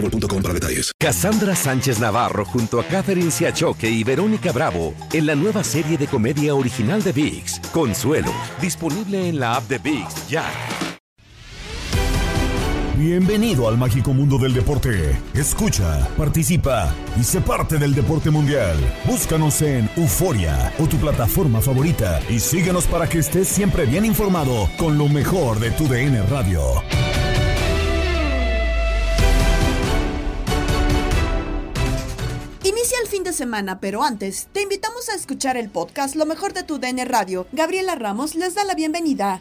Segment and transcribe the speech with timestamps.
[0.00, 0.92] boostmobile.com para detalles.
[0.98, 6.06] Cassandra Sánchez Navarro junto a Catherine Siachoque y Verónica Bravo en la nueva serie de
[6.06, 10.44] comedia original de VIX, Consuelo, disponible en la app de VIX ya.
[12.96, 15.20] Bienvenido al mágico mundo del deporte.
[15.34, 18.78] Escucha, participa y sé parte del deporte mundial.
[19.04, 24.70] Búscanos en Euforia o tu plataforma favorita y síguenos para que estés siempre bien informado
[24.78, 26.62] con lo mejor de tu DN Radio.
[32.66, 36.52] Inicia el fin de semana, pero antes, te invitamos a escuchar el podcast Lo mejor
[36.52, 37.46] de tu DN Radio.
[37.52, 39.40] Gabriela Ramos les da la bienvenida.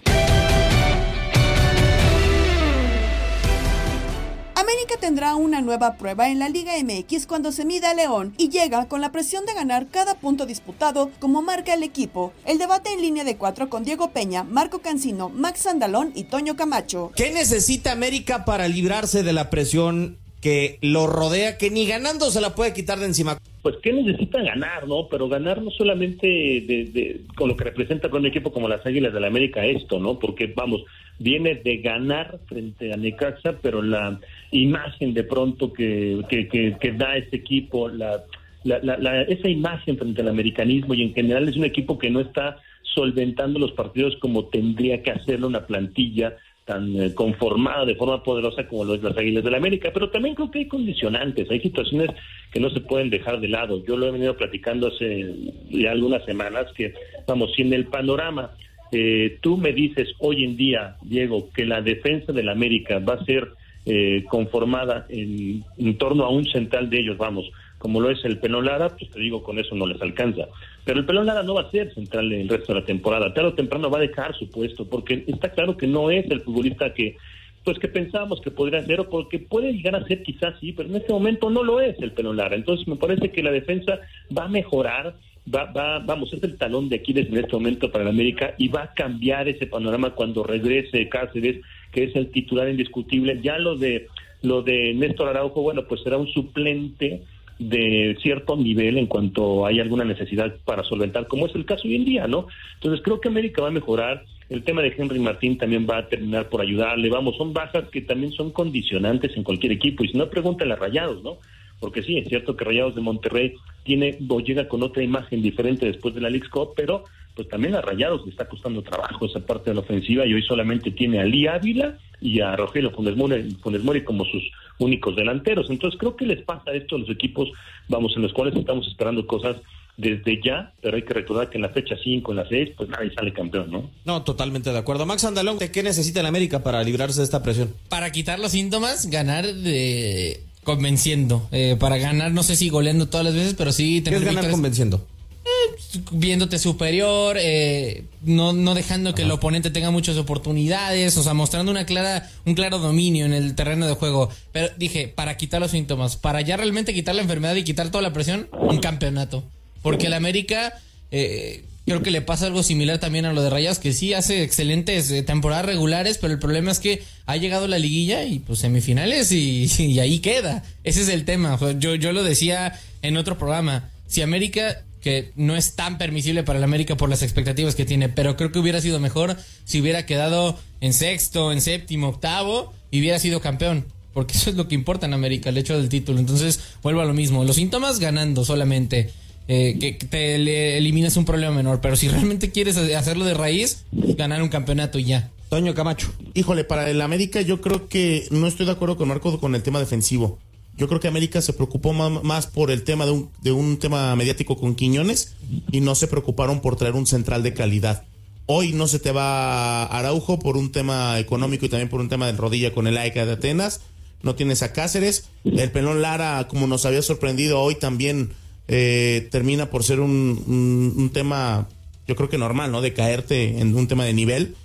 [4.54, 8.50] América tendrá una nueva prueba en la Liga MX cuando se mida a León y
[8.50, 12.32] llega con la presión de ganar cada punto disputado como marca el equipo.
[12.46, 16.56] El debate en línea de cuatro con Diego Peña, Marco Cancino, Max Sandalón y Toño
[16.56, 17.12] Camacho.
[17.16, 22.40] ¿Qué necesita América para librarse de la presión que lo rodea, que ni ganando se
[22.40, 23.40] la puede quitar de encima?
[23.64, 25.08] pues qué necesita ganar, ¿no?
[25.10, 28.86] Pero ganar no solamente de, de, con lo que representa con un equipo como las
[28.86, 30.20] Águilas del la América esto, ¿no?
[30.20, 30.84] Porque vamos,
[31.18, 34.20] viene de ganar frente a Necaxa, pero la
[34.52, 38.24] imagen de pronto que, que, que, que da este equipo, la,
[38.64, 42.20] la, la, esa imagen frente al americanismo y en general es un equipo que no
[42.20, 42.60] está
[42.94, 48.68] solventando los partidos como tendría que hacerlo una plantilla tan eh, conformada de forma poderosa
[48.68, 51.62] como lo es las Águilas del la América, pero también creo que hay condicionantes, hay
[51.62, 52.10] situaciones
[52.52, 53.84] que no se pueden dejar de lado.
[53.86, 55.34] Yo lo he venido platicando hace
[55.70, 56.94] ya algunas semanas que,
[57.28, 58.52] vamos, si en el panorama
[58.92, 63.26] eh, tú me dices hoy en día, Diego, que la defensa del América va a
[63.26, 63.50] ser
[63.86, 67.46] eh, conformada en, en torno a un central de ellos, vamos,
[67.86, 70.48] como lo es el Pelón Lara, pues te digo, con eso no les alcanza.
[70.86, 73.32] Pero el Pelón Lara no va a ser central el resto de la temporada.
[73.32, 76.42] Tarde o temprano va a dejar su puesto, porque está claro que no es el
[76.42, 77.16] futbolista que
[77.64, 80.90] pues que pensábamos que podría ser, o porque puede llegar a ser quizás sí, pero
[80.90, 82.56] en este momento no lo es el Pelón Lara.
[82.56, 84.00] Entonces me parece que la defensa
[84.36, 85.18] va a mejorar,
[85.54, 88.68] va, va, vamos, es el talón de Aquiles en este momento para el América y
[88.68, 93.40] va a cambiar ese panorama cuando regrese Cáceres, que es el titular indiscutible.
[93.44, 94.08] Ya lo de
[94.42, 97.22] lo de Néstor Araujo, bueno, pues será un suplente
[97.60, 101.96] de cierto nivel en cuanto hay alguna necesidad para solventar, como es el caso hoy
[101.96, 102.48] en día, ¿no?
[102.76, 104.26] Entonces creo que América va a mejorar.
[104.50, 107.10] El tema de Henry Martín también va a terminar por ayudarle.
[107.10, 110.04] Vamos, son bajas que también son condicionantes en cualquier equipo.
[110.04, 111.38] Y si no, pregúntale a Rayados, ¿no?
[111.80, 115.86] Porque sí, es cierto que Rayados de Monterrey tiene o llega con otra imagen diferente
[115.86, 117.06] después de la League Cup, pero
[117.36, 120.44] pues también a Rayados le está costando trabajo esa parte de la ofensiva y hoy
[120.44, 124.44] solamente tiene a Lee Ávila y a Rogelio Funes Mori, como sus
[124.80, 125.70] únicos delanteros.
[125.70, 127.50] Entonces creo que les pasa esto a los equipos,
[127.90, 129.58] vamos, en los cuales estamos esperando cosas
[129.98, 132.90] desde ya, pero hay que recordar que en la fecha 5, en la 6, pues
[132.90, 133.90] nadie sale campeón, ¿no?
[134.04, 135.06] No, totalmente de acuerdo.
[135.06, 137.74] Max Andalón, ¿qué necesita el América para librarse de esta presión?
[137.90, 141.48] Para quitar los síntomas, ganar de convenciendo.
[141.52, 144.36] Eh, para ganar, no sé si goleando todas las veces, pero sí tener ¿Qué es
[144.36, 145.06] ganar convenciendo?
[145.46, 151.36] Eh, viéndote superior, eh, no, no dejando que el oponente tenga muchas oportunidades, o sea,
[151.36, 154.30] mostrando una clara, un claro dominio en el terreno de juego.
[154.52, 158.02] Pero dije, para quitar los síntomas, para ya realmente quitar la enfermedad y quitar toda
[158.02, 159.44] la presión, un campeonato.
[159.84, 160.74] Porque el América,
[161.12, 164.42] eh, creo que le pasa algo similar también a lo de Rayas, que sí hace
[164.42, 169.32] excelentes temporadas regulares, pero el problema es que ha llegado la liguilla y pues semifinales
[169.32, 170.64] y, y ahí queda.
[170.84, 171.60] Ese es el tema.
[171.78, 173.92] Yo, yo lo decía en otro programa.
[174.08, 178.10] Si América que no es tan permisible para el América por las expectativas que tiene,
[178.10, 183.02] pero creo que hubiera sido mejor si hubiera quedado en sexto, en séptimo, octavo y
[183.02, 183.86] hubiera sido campeón.
[184.16, 186.18] Porque eso es lo que importa en América, el hecho del título.
[186.18, 187.44] Entonces, vuelvo a lo mismo.
[187.44, 189.12] Los síntomas ganando solamente.
[189.48, 191.82] Eh, que te eliminas un problema menor.
[191.82, 195.30] Pero si realmente quieres hacerlo de raíz, ganar un campeonato y ya.
[195.50, 196.12] Toño Camacho.
[196.34, 199.62] Híjole, para el América yo creo que no estoy de acuerdo con Marco con el
[199.62, 200.40] tema defensivo.
[200.78, 204.14] Yo creo que América se preocupó más por el tema de un, de un tema
[204.16, 205.34] mediático con Quiñones
[205.72, 208.04] y no se preocuparon por traer un central de calidad.
[208.46, 212.28] Hoy no se te va Araujo por un tema económico y también por un tema
[212.28, 213.82] de rodilla con el AECA de Atenas.
[214.22, 215.30] No tienes a Cáceres.
[215.46, 218.34] El pelón Lara, como nos había sorprendido hoy, también
[218.68, 221.70] eh, termina por ser un, un, tema,
[222.08, 222.82] yo creo que normal, ¿no?
[222.82, 224.56] De caerte en un tema de nivel.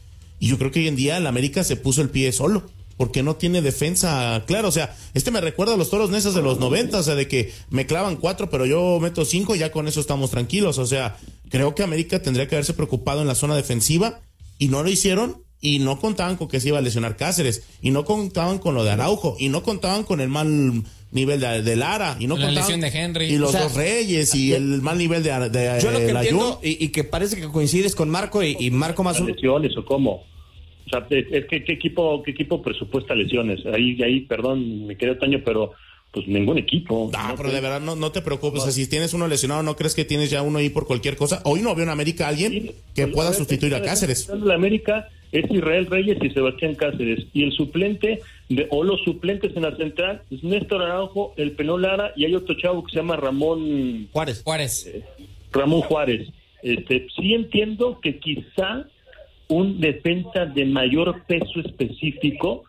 [0.40, 2.64] Y yo creo que hoy en día el América se puso el pie solo
[3.00, 4.68] porque no tiene defensa claro.
[4.68, 7.28] O sea, este me recuerda a los toros nesas de los 90, o sea, de
[7.28, 10.76] que me clavan cuatro, pero yo meto cinco y ya con eso estamos tranquilos.
[10.76, 11.16] O sea,
[11.48, 14.20] creo que América tendría que haberse preocupado en la zona defensiva
[14.58, 17.90] y no lo hicieron y no contaban con que se iba a lesionar Cáceres y
[17.90, 22.18] no contaban con lo de Araujo y no contaban con el mal nivel de, Lara
[22.20, 23.24] y no la contaban de Henry.
[23.32, 26.88] y los dos Reyes y el mal nivel de, de yo lo que entiendo y,
[26.88, 30.28] que parece que coincides con Marco y, Marco más lesiones o cómo
[30.90, 33.64] o sea, es que qué equipo, qué equipo presupuesta lesiones.
[33.66, 35.72] Ahí, ahí, perdón, me quedé Taño, pero
[36.10, 37.10] pues ningún equipo.
[37.14, 38.62] Ah, pero de verdad no, no te preocupes.
[38.62, 41.16] O sea, si tienes uno lesionado, ¿no crees que tienes ya uno ahí por cualquier
[41.16, 41.40] cosa?
[41.44, 44.28] Hoy no veo en América alguien que pues, pueda sustituir a Cáceres.
[44.28, 47.26] La América es Israel Reyes y Sebastián Cáceres.
[47.32, 51.82] Y el suplente, de, o los suplentes en la central, es Néstor Araujo, el Penol
[51.82, 54.42] Lara y hay otro chavo que se llama Ramón Juárez.
[54.42, 54.86] Juárez.
[54.86, 55.04] Eh,
[55.52, 56.28] Ramón Juárez.
[56.62, 58.86] Este, sí entiendo que quizá
[59.50, 62.64] un defensa de mayor peso específico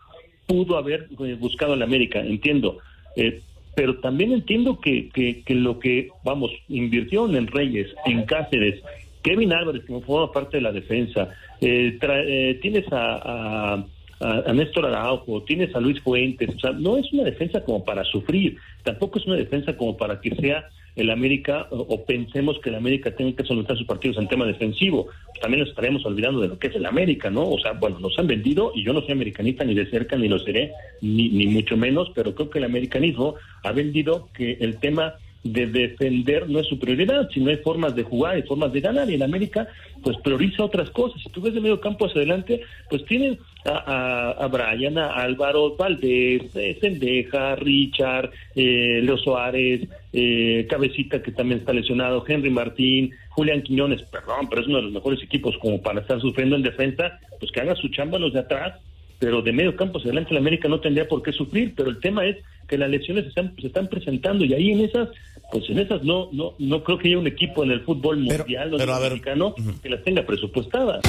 [0.46, 2.78] pudo haber eh, buscado en América, entiendo.
[3.16, 3.40] Eh,
[3.74, 8.82] pero también entiendo que, que, lo que, vamos, invirtieron en Reyes, en Cáceres,
[9.22, 11.30] Kevin Álvarez, que forma parte de la defensa,
[11.60, 13.86] eh, tienes a, a,
[14.20, 18.04] a, Néstor Araujo, tienes a Luis Fuentes, o sea, no es una defensa como para
[18.04, 22.76] sufrir, tampoco es una defensa como para que sea el América o, pensemos que el
[22.76, 25.08] América tiene que solventar sus partidos en tema defensivo.
[25.40, 27.48] también nos estaremos olvidando de lo que es el América, ¿no?
[27.48, 30.28] O sea, bueno, nos han vendido y yo no soy americanista ni de cerca ni
[30.28, 34.78] lo seré, ni, ni mucho menos, pero creo que el americanismo ha vendido que el
[34.78, 38.80] tema de defender no es su prioridad, sino hay formas de jugar y formas de
[38.80, 39.10] ganar.
[39.10, 39.66] Y en América,
[40.02, 41.20] pues prioriza otras cosas.
[41.20, 45.76] Si tú ves de medio campo hacia adelante, pues tienen a, a, Brian, a Álvaro
[45.76, 53.12] Valdés, eh, Sendeja, Richard, eh, Leo Suárez, eh, Cabecita, que también está lesionado, Henry Martín,
[53.30, 56.62] Julián Quiñones, perdón, pero es uno de los mejores equipos como para estar sufriendo en
[56.62, 58.74] defensa, pues que haga su chamba los de atrás
[59.22, 62.00] pero de medio campo hacia adelante la América no tendría por qué sufrir, pero el
[62.00, 62.38] tema es
[62.72, 65.10] que las lesiones se están, se están presentando y ahí en esas,
[65.50, 68.72] pues en esas no, no, no creo que haya un equipo en el fútbol mundial
[68.72, 71.02] o americano que las tenga presupuestadas.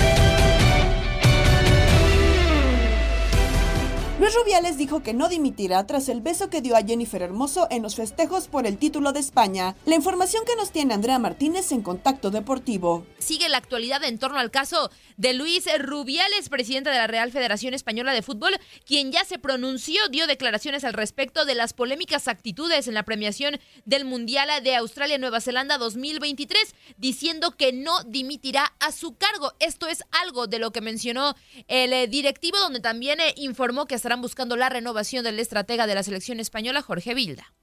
[4.24, 7.84] Luis Rubiales dijo que no dimitirá tras el beso que dio a Jennifer Hermoso en
[7.84, 9.76] los festejos por el título de España.
[9.84, 13.06] La información que nos tiene Andrea Martínez en Contacto Deportivo.
[13.20, 17.74] Sigue la actualidad en torno al caso de Luis Rubiales, presidente de la Real Federación
[17.74, 18.54] Española de Fútbol,
[18.86, 23.60] quien ya se pronunció, dio declaraciones al respecto de las polémicas actitudes en la premiación
[23.84, 29.52] del Mundial de Australia-Nueva Zelanda 2023, diciendo que no dimitirá a su cargo.
[29.60, 31.36] Esto es algo de lo que mencionó
[31.68, 35.96] el eh, directivo, donde también eh, informó que estará buscando la renovación del estratega de
[35.96, 37.54] la selección española, Jorge Vilda.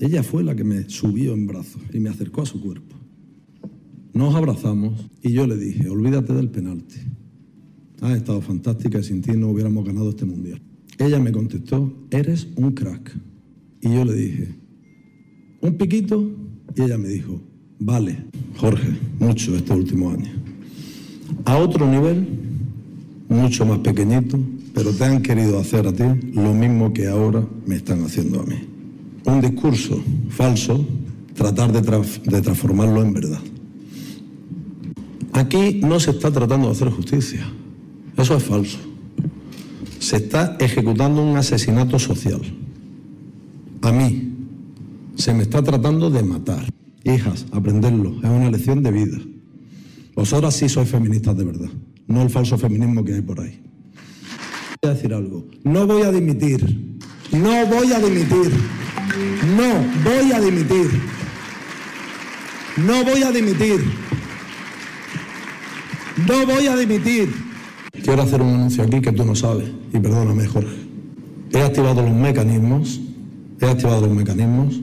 [0.00, 2.96] Ella fue la que me subió en brazos y me acercó a su cuerpo.
[4.12, 7.00] Nos abrazamos y yo le dije, olvídate del penalti.
[8.00, 10.60] Has estado fantástica y sin ti no hubiéramos ganado este mundial.
[10.98, 13.14] Ella me contestó, eres un crack.
[13.80, 14.54] Y yo le dije,
[15.60, 16.30] un piquito.
[16.74, 17.40] Y ella me dijo,
[17.78, 18.24] vale,
[18.56, 20.30] Jorge, mucho este último año.
[21.44, 22.45] A otro nivel,
[23.36, 24.38] mucho más pequeñito,
[24.74, 28.44] pero te han querido hacer a ti lo mismo que ahora me están haciendo a
[28.44, 28.56] mí.
[29.24, 30.84] Un discurso falso,
[31.34, 31.82] tratar de,
[32.42, 33.40] transformarlo en verdad.
[35.32, 37.46] Aquí no se está tratando de hacer justicia,
[38.16, 38.78] eso es falso.
[39.98, 42.40] Se está ejecutando un asesinato social.
[43.82, 44.32] A mí
[45.16, 46.64] se me está tratando de matar.
[47.04, 49.18] Hijas, aprenderlo, es una lección de vida.
[50.14, 51.70] Vosotras sí sois feministas de verdad,
[52.06, 53.66] no el falso feminismo que hay por ahí
[54.86, 55.46] a decir algo.
[55.64, 56.98] No voy a dimitir.
[57.32, 58.52] No voy a dimitir.
[59.56, 60.90] No voy a dimitir.
[62.76, 63.80] No voy a dimitir.
[66.26, 67.34] No voy a dimitir.
[68.02, 69.68] Quiero hacer un anuncio aquí que tú no sabes.
[69.92, 70.76] Y perdóname, Jorge.
[71.52, 73.00] He activado los mecanismos.
[73.60, 74.80] He activado los mecanismos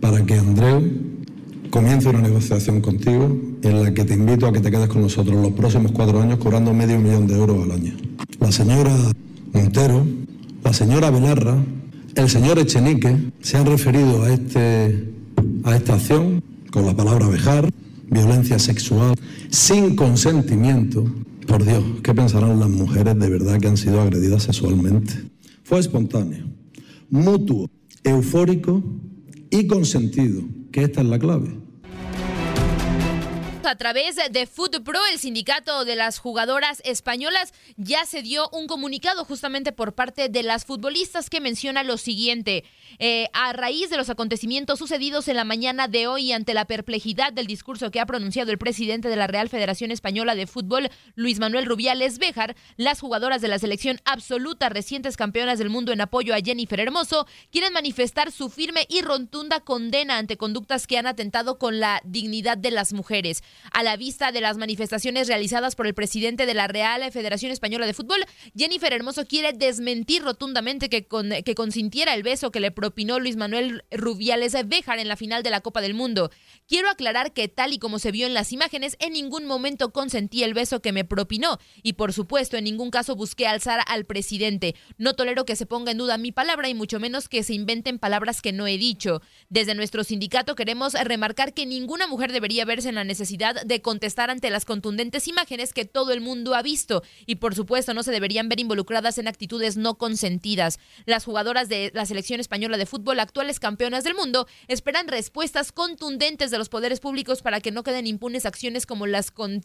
[0.00, 0.82] para que Andreu
[1.70, 3.34] comience una negociación contigo
[3.66, 6.38] en la que te invito a que te quedes con nosotros los próximos cuatro años
[6.38, 7.94] cobrando medio millón de euros al año.
[8.40, 8.94] La señora
[9.52, 10.06] Montero,
[10.62, 11.56] la señora Belarra,
[12.14, 15.12] el señor Echenique se han referido a, este,
[15.64, 17.68] a esta acción con la palabra vejar,
[18.10, 19.14] violencia sexual,
[19.50, 21.04] sin consentimiento.
[21.46, 25.12] Por Dios, ¿qué pensarán las mujeres de verdad que han sido agredidas sexualmente?
[25.64, 26.44] Fue espontáneo,
[27.10, 27.68] mutuo
[28.04, 28.82] eufórico
[29.50, 31.65] y consentido, que esta es la clave.
[33.66, 34.48] A través de
[34.84, 40.28] Pro, el sindicato de las jugadoras españolas, ya se dio un comunicado justamente por parte
[40.28, 42.64] de las futbolistas que menciona lo siguiente.
[43.00, 47.32] Eh, a raíz de los acontecimientos sucedidos en la mañana de hoy ante la perplejidad
[47.32, 51.40] del discurso que ha pronunciado el presidente de la Real Federación Española de Fútbol, Luis
[51.40, 56.34] Manuel Rubiales Béjar, las jugadoras de la selección absoluta, recientes campeonas del mundo en apoyo
[56.34, 61.58] a Jennifer Hermoso, quieren manifestar su firme y rotunda condena ante conductas que han atentado
[61.58, 63.42] con la dignidad de las mujeres.
[63.72, 67.86] A la vista de las manifestaciones realizadas por el presidente de la Real Federación Española
[67.86, 68.24] de Fútbol,
[68.56, 73.84] Jennifer Hermoso quiere desmentir rotundamente que, que consintiera el beso que le opinó Luis Manuel
[73.90, 76.30] Rubiales Béjar en la final de la Copa del Mundo.
[76.66, 80.42] Quiero aclarar que tal y como se vio en las imágenes, en ningún momento consentí
[80.42, 84.74] el beso que me propinó y por supuesto en ningún caso busqué alzar al presidente.
[84.98, 87.98] No tolero que se ponga en duda mi palabra y mucho menos que se inventen
[87.98, 89.22] palabras que no he dicho.
[89.48, 94.30] Desde nuestro sindicato queremos remarcar que ninguna mujer debería verse en la necesidad de contestar
[94.30, 98.12] ante las contundentes imágenes que todo el mundo ha visto y por supuesto no se
[98.12, 100.78] deberían ver involucradas en actitudes no consentidas.
[101.04, 106.50] Las jugadoras de la selección española de fútbol, actuales campeonas del mundo, esperan respuestas contundentes
[106.50, 109.64] de los poderes públicos para que no queden impunes acciones como las con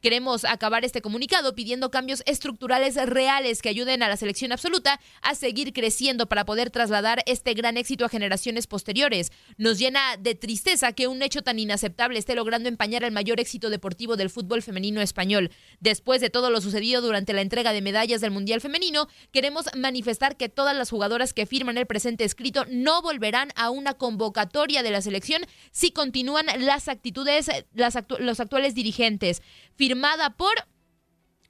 [0.00, 5.34] Queremos acabar este comunicado pidiendo cambios estructurales reales que ayuden a la selección absoluta a
[5.34, 9.30] seguir creciendo para poder trasladar este gran éxito a generaciones posteriores.
[9.56, 13.70] Nos llena de tristeza que un hecho tan inaceptable esté logrando empañar el mayor éxito
[13.70, 15.50] deportivo del fútbol femenino español.
[15.80, 20.36] Después de todo lo sucedido durante la entrega de medallas del Mundial Femenino, queremos manifestar
[20.36, 24.90] que todas las jugadoras que firman el presente escrito no volverán a una convocatoria de
[24.90, 29.03] la selección si continúan las actitudes, las los actuales dirigentes
[29.76, 30.54] firmada por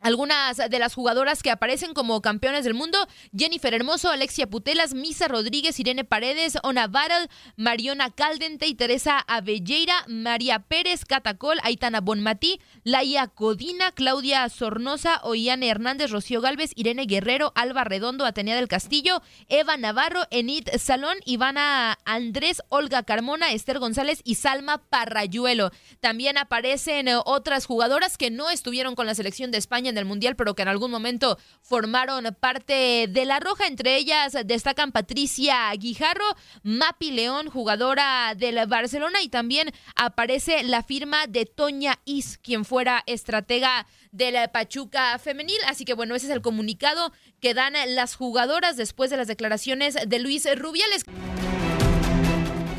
[0.05, 2.99] algunas de las jugadoras que aparecen como campeones del mundo,
[3.35, 10.05] Jennifer Hermoso, Alexia Putelas, Misa Rodríguez, Irene Paredes, Ona Battle, Mariona Caldente y Teresa Avelleira,
[10.07, 17.53] María Pérez, Catacol, Aitana Bonmatí, Laia Codina, Claudia Sornosa, Oiane Hernández, Rocío Galvez, Irene Guerrero,
[17.55, 24.21] Alba Redondo, Atenea del Castillo, Eva Navarro, Enid Salón, Ivana Andrés, Olga Carmona, Esther González
[24.23, 25.71] y Salma Parrayuelo.
[26.01, 30.37] También aparecen eh, otras jugadoras que no estuvieron con la selección de España del Mundial,
[30.37, 33.67] pero que en algún momento formaron parte de la Roja.
[33.67, 36.25] Entre ellas destacan Patricia Guijarro,
[36.63, 43.03] Mapi León, jugadora del Barcelona, y también aparece la firma de Toña Is, quien fuera
[43.07, 45.59] estratega de la Pachuca femenil.
[45.67, 49.97] Así que bueno, ese es el comunicado que dan las jugadoras después de las declaraciones
[50.07, 51.05] de Luis Rubiales.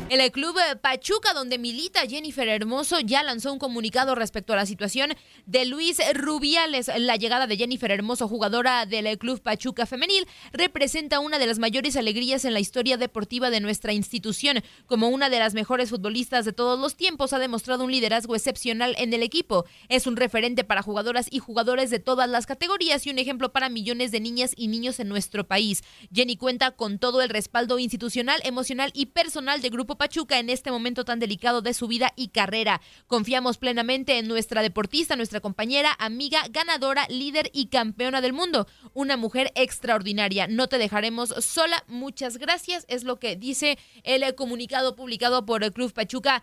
[0.08, 5.14] El club Pachuca, donde milita Jennifer Hermoso, ya lanzó un comunicado respecto a la situación
[5.46, 6.88] de Luis Rubiales.
[6.96, 11.96] La llegada de Jennifer Hermoso, jugadora del club Pachuca Femenil, representa una de las mayores
[11.96, 14.62] alegrías en la historia deportiva de nuestra institución.
[14.86, 18.94] Como una de las mejores futbolistas de todos los tiempos, ha demostrado un liderazgo excepcional
[18.98, 19.64] en el equipo.
[19.88, 23.68] Es un referente para jugadoras y jugadores de todas las categorías y un ejemplo para
[23.68, 25.82] millones de niñas y niños en nuestro país.
[26.14, 30.70] Jenny cuenta con todo el respaldo institucional, emocional y personal de Grupo Pachuca en este
[30.70, 32.80] momento tan delicado de su vida y carrera.
[33.06, 38.66] Confiamos plenamente en nuestra deportista, nuestra compañera, amiga, ganadora, líder y campeona del mundo.
[38.94, 40.46] Una mujer extraordinaria.
[40.46, 41.84] No te dejaremos sola.
[41.86, 42.84] Muchas gracias.
[42.88, 46.42] Es lo que dice el comunicado publicado por el Club Pachuca.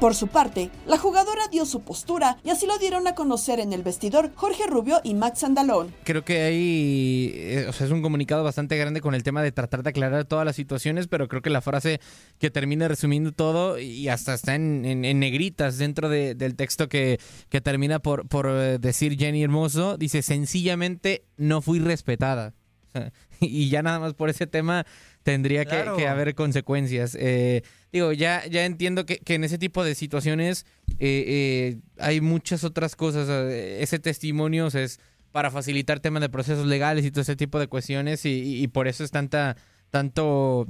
[0.00, 3.72] Por su parte, la jugadora dio su postura y así lo dieron a conocer en
[3.72, 5.92] el vestidor Jorge Rubio y Max Andalón.
[6.04, 9.50] Creo que ahí eh, o sea, es un comunicado bastante grande con el tema de
[9.50, 12.00] tratar de aclarar todas las situaciones, pero creo que la frase
[12.38, 17.98] que termina resumiendo todo y hasta está en, negritas dentro del texto que, que termina
[17.98, 22.54] por, por eh, decir Jenny Hermoso, dice sencillamente no fui respetada.
[23.40, 24.86] y ya nada más por ese tema
[25.22, 27.16] tendría que, haber consecuencias.
[27.18, 30.66] Eh, digo, ya, ya entiendo que, en ese tipo de situaciones
[30.98, 33.28] eh, eh, hay muchas otras cosas.
[33.28, 35.00] Ese testimonio es
[35.32, 39.04] para facilitar temas de procesos legales y todo ese tipo de cuestiones y, por eso
[39.04, 39.56] es tanta,
[39.90, 40.66] tanto...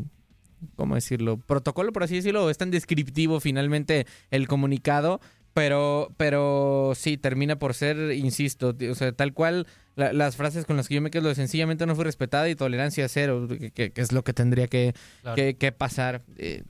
[0.75, 1.37] ¿Cómo decirlo?
[1.37, 5.21] Protocolo, por así decirlo, es tan descriptivo finalmente el comunicado,
[5.55, 10.89] pero, pero sí, termina por ser, insisto, o sea, tal cual las frases con las
[10.89, 14.33] que yo me quedo, sencillamente no fui respetada y tolerancia cero, que, es lo que
[14.33, 14.95] tendría que,
[15.35, 16.23] que, pasar.
[16.37, 16.63] Eh,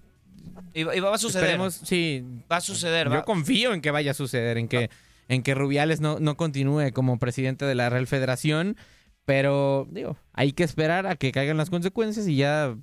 [0.74, 1.58] y, va a suceder.
[1.70, 2.24] sí.
[2.50, 3.10] Va a suceder.
[3.10, 4.90] Yo confío en que vaya a suceder, en que,
[5.28, 8.76] en que Rubiales no, no continúe como presidente de la Real Federación.
[9.28, 12.74] Pero, digo, hay que esperar a que caigan las consecuencias y ya,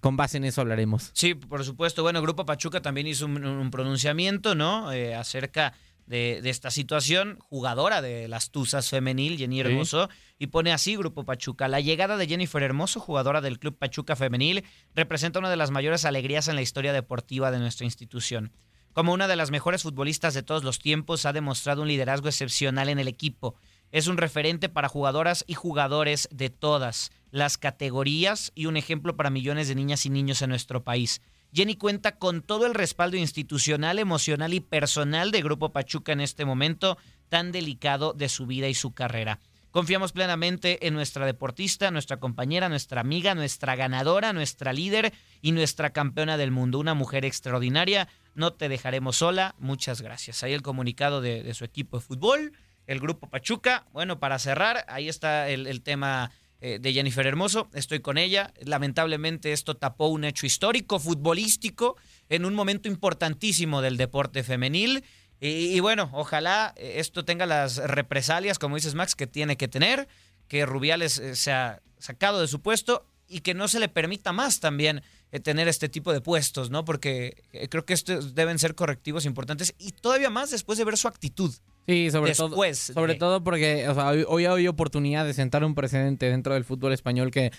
[0.00, 1.10] con base en eso hablaremos.
[1.14, 2.02] Sí, por supuesto.
[2.02, 4.92] Bueno, Grupo Pachuca también hizo un, pronunciamiento, ¿no?
[4.92, 5.72] Eh, acerca
[6.08, 9.60] de, de esta situación, jugadora de las Tuzas femenil, Jenny Sí.
[9.60, 11.68] Hermoso, y pone así Grupo Pachuca.
[11.68, 16.04] La llegada de Jennifer Hermoso, jugadora del Club Pachuca Femenil, representa una de las mayores
[16.04, 18.52] alegrías en la historia deportiva de nuestra institución.
[18.94, 22.88] Como una de las mejores futbolistas de todos los tiempos, ha demostrado un liderazgo excepcional
[22.88, 23.54] en el equipo.
[23.92, 29.30] Es un referente para jugadoras y jugadores de todas las categorías y un ejemplo para
[29.30, 31.20] millones de niñas y niños en nuestro país.
[31.52, 36.44] Jenny cuenta con todo el respaldo institucional, emocional y personal de Grupo Pachuca en este
[36.44, 39.40] momento tan delicado de su vida y su carrera.
[39.70, 45.12] Confiamos plenamente en nuestra deportista, nuestra compañera, nuestra amiga, nuestra ganadora, nuestra líder
[45.42, 46.78] y nuestra campeona del mundo.
[46.78, 48.08] Una mujer extraordinaria.
[48.34, 49.54] No te dejaremos sola.
[49.58, 50.42] Muchas gracias.
[50.42, 52.52] Ahí el comunicado de, su equipo de fútbol,
[52.86, 53.86] el grupo Pachuca.
[53.92, 57.68] Bueno, para cerrar, ahí está el tema eh, de Jennifer Hermoso.
[57.72, 58.52] Estoy con ella.
[58.60, 61.96] Lamentablemente esto tapó un hecho histórico, futbolístico,
[62.28, 65.04] en un momento importantísimo del deporte femenil.
[65.40, 70.08] Y, bueno, ojalá eh, esto tenga las represalias, como dices Max, que tiene que tener,
[70.48, 74.58] que Rubiales eh, sea sacado de su puesto y que no se le permita más
[74.58, 75.02] también
[75.44, 76.84] tener este tipo de puestos, ¿no?
[76.84, 81.06] Porque creo que estos deben ser correctivos importantes y todavía más después de ver su
[81.06, 81.54] actitud.
[81.88, 82.94] Sí, sobre Después todo.
[82.94, 86.64] Sobre de- todo porque o sea, hoy, hay oportunidad de sentar un precedente dentro del
[86.64, 87.50] fútbol español que,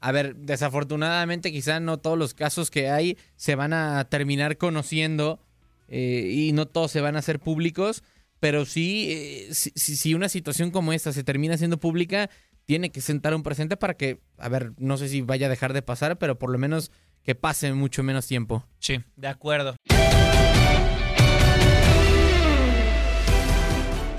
[0.00, 5.40] a ver, desafortunadamente quizá no todos los casos que hay se van a terminar conociendo
[5.88, 8.04] eh, y no todos se van a hacer públicos,
[8.40, 12.30] pero sí, eh, si, si- si una situación como esta se termina siendo pública,
[12.64, 15.72] tiene que sentar un presente para que, a ver, no sé si vaya a dejar
[15.72, 16.92] de pasar, pero por lo menos
[17.24, 18.64] que pase mucho menos tiempo.
[18.78, 19.74] Sí, de acuerdo.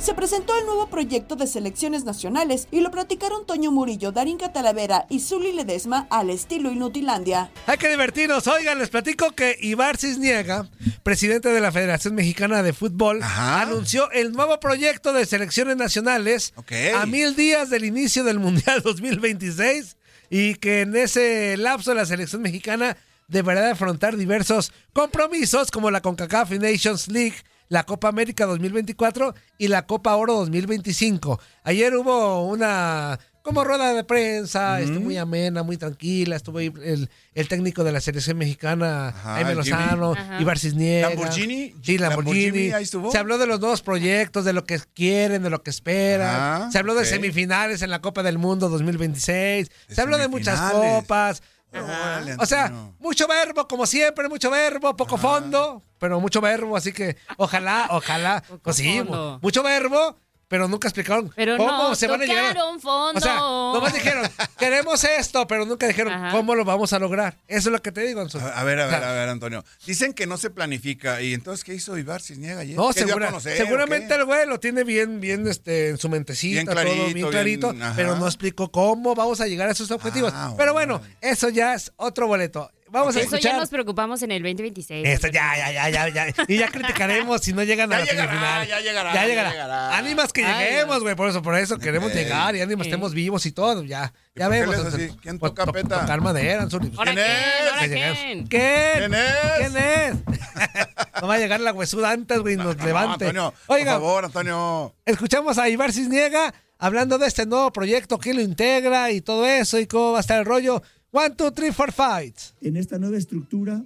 [0.04, 5.06] Se presentó el nuevo proyecto de selecciones nacionales y lo platicaron Toño Murillo, Darín Catalavera
[5.10, 7.52] y Zuli Ledesma al estilo Inutilandia.
[7.68, 8.46] Hay que divertirnos.
[8.48, 10.70] Oigan, les platico que Ibar Cisniega,
[11.04, 16.54] presidente de la Federación Mexicana de Fútbol, anunció el nuevo proyecto de selecciones nacionales
[16.98, 19.96] a mil días del inicio del Mundial 2026
[20.30, 22.98] y que en ese lapso la selección mexicana
[23.30, 27.38] deberá de afrontar diversos compromisos como la CONCACAF Nations League,
[27.70, 31.40] la Copa América 2024 y la Copa Oro 2025.
[31.64, 36.38] Ayer hubo una como rueda de prensa, este, muy amena, muy tranquila.
[36.38, 39.78] Estuvo ahí el, el técnico de la selección mexicana, Jaime el Jimmy.
[39.78, 40.42] Lozano, Ajá.
[40.42, 41.10] Ibar Cisniega.
[41.10, 41.76] Lamborghini.
[41.82, 42.42] Sí, Lamborghini.
[42.46, 43.12] Lamborghini, ahí estuvo.
[43.12, 46.72] Se habló de los nuevos proyectos, de lo que quieren, de lo que esperan.
[46.72, 49.70] Se habló de semifinales en la Copa del Mundo 2026.
[49.90, 51.44] Se habló de muchas copas.
[51.74, 56.94] Órale, O sea, mucho verbo, como siempre, mucho verbo, poco fondo, pero mucho verbo, así
[56.94, 59.02] que ojalá, ojalá, pues sí,
[59.42, 60.16] mucho verbo,
[60.54, 62.56] pero nunca explicaron Pero cómo no se van a llegar.
[62.80, 63.18] fondo.
[63.18, 66.30] O sea, nomás dijeron, queremos esto, pero nunca dijeron Ajá.
[66.32, 67.40] cómo lo vamos a lograr.
[67.48, 68.40] Eso es lo que te digo, Anzul.
[68.42, 69.66] A ver, a O ver, sea, a ver, Antonio.
[69.88, 71.24] Dicen que no se planifica.
[71.24, 72.76] ¿Y entonces qué hizo Ibar Cisniega ayer?
[72.78, 75.98] No, ¿Qué dio a segura- conocer, seguramente el güey lo tiene bien, bien este, en
[75.98, 77.94] su mentecita, Bien todo clarito, bien clarito, bien, ajá.
[77.96, 80.32] pero no explicó cómo vamos a llegar a esos objetivos.
[80.36, 82.70] Ah, pero bueno, eso ya es otro boleto.
[82.94, 83.58] Vamos a Eso ya escuchar.
[83.60, 85.08] nos preocupamos en el 2026.
[85.08, 86.34] Esto ya, ya, ya, ya, ya.
[86.48, 88.68] Y ya criticaremos si no llegan a la llegará, semifinal.
[88.68, 89.98] ya llegará, Ya ya llegará.
[89.98, 91.16] Ánimas que Ay, lleguemos, güey.
[91.16, 92.16] Por eso, por eso queremos Eh.
[92.24, 92.90] llegar y ánimas Eh.
[92.92, 93.84] estemos vivos y todo.
[93.84, 94.76] Ya, ya vemos.
[95.24, 96.02] ¿Quién toca peta?
[96.02, 96.92] Tocar madera, Anzul.
[96.96, 97.38] ¿Ahora ¿Quién quién?
[97.38, 97.72] es?
[97.72, 98.20] ¿Ahora Que llegamos.
[98.20, 98.48] quién?
[98.48, 98.98] ¿Quién?
[99.00, 99.34] ¿Quién es?
[99.58, 100.16] ¿Quién es?
[101.22, 103.26] no va a llegar la huesuda antes, güey, nos No, levante.
[103.26, 104.94] Antonio, Oiga, por favor, Antonio.
[105.06, 109.80] escuchamos a Ibar Cisniega hablando de este nuevo proyecto, quién lo integra y todo eso
[109.80, 110.84] y cómo va a estar el rollo.
[111.16, 112.36] One, two, three, four, fight.
[112.62, 113.86] En esta nueva estructura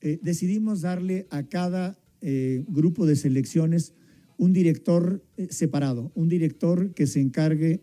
[0.00, 3.92] eh, decidimos darle a cada eh, grupo de selecciones
[4.38, 7.80] un director eh, separado, un director que se encargue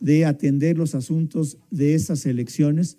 [0.00, 2.98] de atender los asuntos de esas selecciones,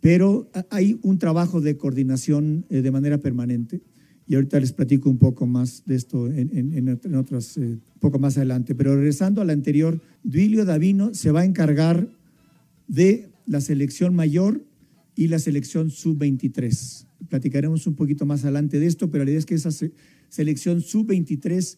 [0.00, 3.80] pero hay un trabajo de coordinación eh, de manera permanente.
[4.26, 7.56] Y ahorita les platico un poco más de esto en, en- en ot- en otras,
[7.56, 8.74] eh, poco más adelante.
[8.76, 12.08] Pero regresando al anterior, Duilio Davino se va a encargar
[12.86, 14.64] de la selección mayor
[15.16, 17.06] y la selección sub-23.
[17.28, 19.90] Platicaremos un poquito más adelante de esto, pero la idea es que esa se-
[20.28, 21.76] selección sub-23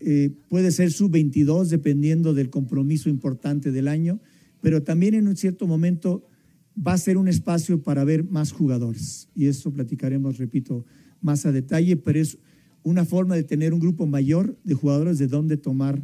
[0.00, 4.18] eh, puede ser sub-22 dependiendo del compromiso importante del año,
[4.62, 6.26] pero también en un cierto momento
[6.74, 9.28] va a ser un espacio para ver más jugadores.
[9.34, 10.86] Y eso platicaremos, repito,
[11.20, 12.38] más a detalle, pero es
[12.82, 16.02] una forma de tener un grupo mayor de jugadores de dónde tomar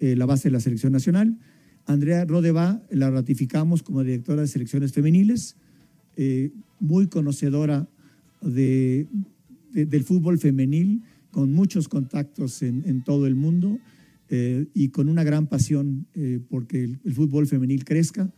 [0.00, 1.38] eh, la base de la selección nacional.
[1.86, 5.56] Andrea Rodeva la ratificamos como directora de selecciones femeniles,
[6.16, 7.88] eh, muy conocedora
[8.42, 9.06] de,
[9.72, 13.78] de- del fútbol femenil, con muchos contactos en, todo el mundo
[14.28, 18.32] eh, y con una gran pasión eh, porque el, el fútbol femenil crezca.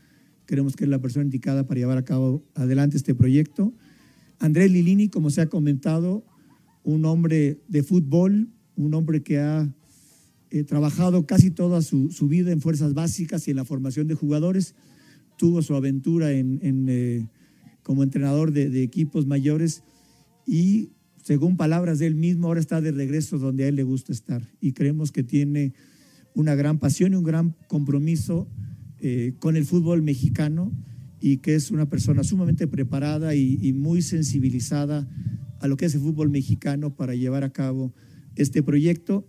[0.45, 3.73] Creemos que es la persona indicada para llevar a cabo adelante este proyecto.
[4.41, 6.25] Andrés Lilini, como se ha comentado,
[6.83, 9.73] un hombre de fútbol, un hombre que ha
[10.55, 14.75] eh, trabajado casi toda su, vida en fuerzas básicas y en la formación de jugadores.
[15.39, 16.61] Tuvo su aventura en,
[16.91, 17.27] eh,
[17.83, 19.83] como entrenador de, equipos mayores
[20.47, 20.91] y,
[21.25, 24.47] según palabras de él mismo, ahora está de regreso donde a él le gusta estar.
[24.61, 25.73] Y creemos que tiene
[26.35, 28.47] una gran pasión y un gran compromiso
[29.01, 30.71] eh, con el fútbol mexicano
[31.19, 35.09] y que es una persona sumamente preparada y muy sensibilizada
[35.61, 37.95] a lo que es el fútbol mexicano para llevar a cabo
[38.37, 39.27] este proyecto.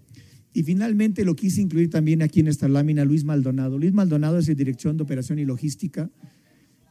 [0.54, 3.80] Y finalmente lo quise incluir también aquí en esta lámina Luis Maldonado.
[3.80, 6.12] Luis Maldonado es el dirección de operación y logística.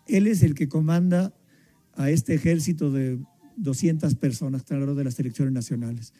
[0.08, 1.32] Él es el que comanda
[1.94, 3.20] a este ejército de
[3.56, 6.12] 200 personas alrededor de las selecciones nacionales.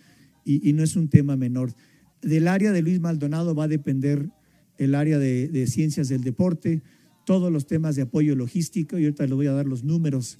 [0.45, 1.73] Y, no es un tema menor.
[2.21, 4.31] Del área de Luis Maldonado va a depender
[4.79, 6.83] el área de, de ciencias del deporte,
[7.27, 10.39] todos los temas de apoyo logístico, y ahorita les voy a dar los números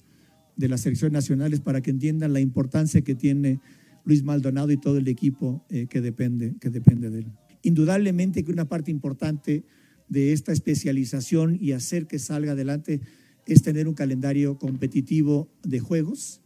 [0.55, 3.59] de las selecciones nacionales para que entiendan la importancia que tiene
[4.05, 7.31] Luis Maldonado y todo el equipo eh, que, depende, que depende de él.
[7.61, 9.63] Indudablemente que una parte importante
[10.09, 13.01] de esta especialización y hacer que salga adelante
[13.45, 16.41] es tener un calendario competitivo de juegos.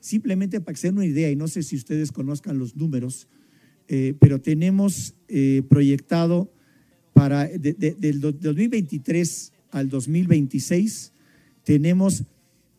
[0.00, 3.28] Simplemente para que se den una idea, y no sé si ustedes conozcan los números,
[3.88, 6.50] eh, pero tenemos eh, proyectado
[7.12, 11.12] para del 2023 al 2026,
[11.64, 12.24] tenemos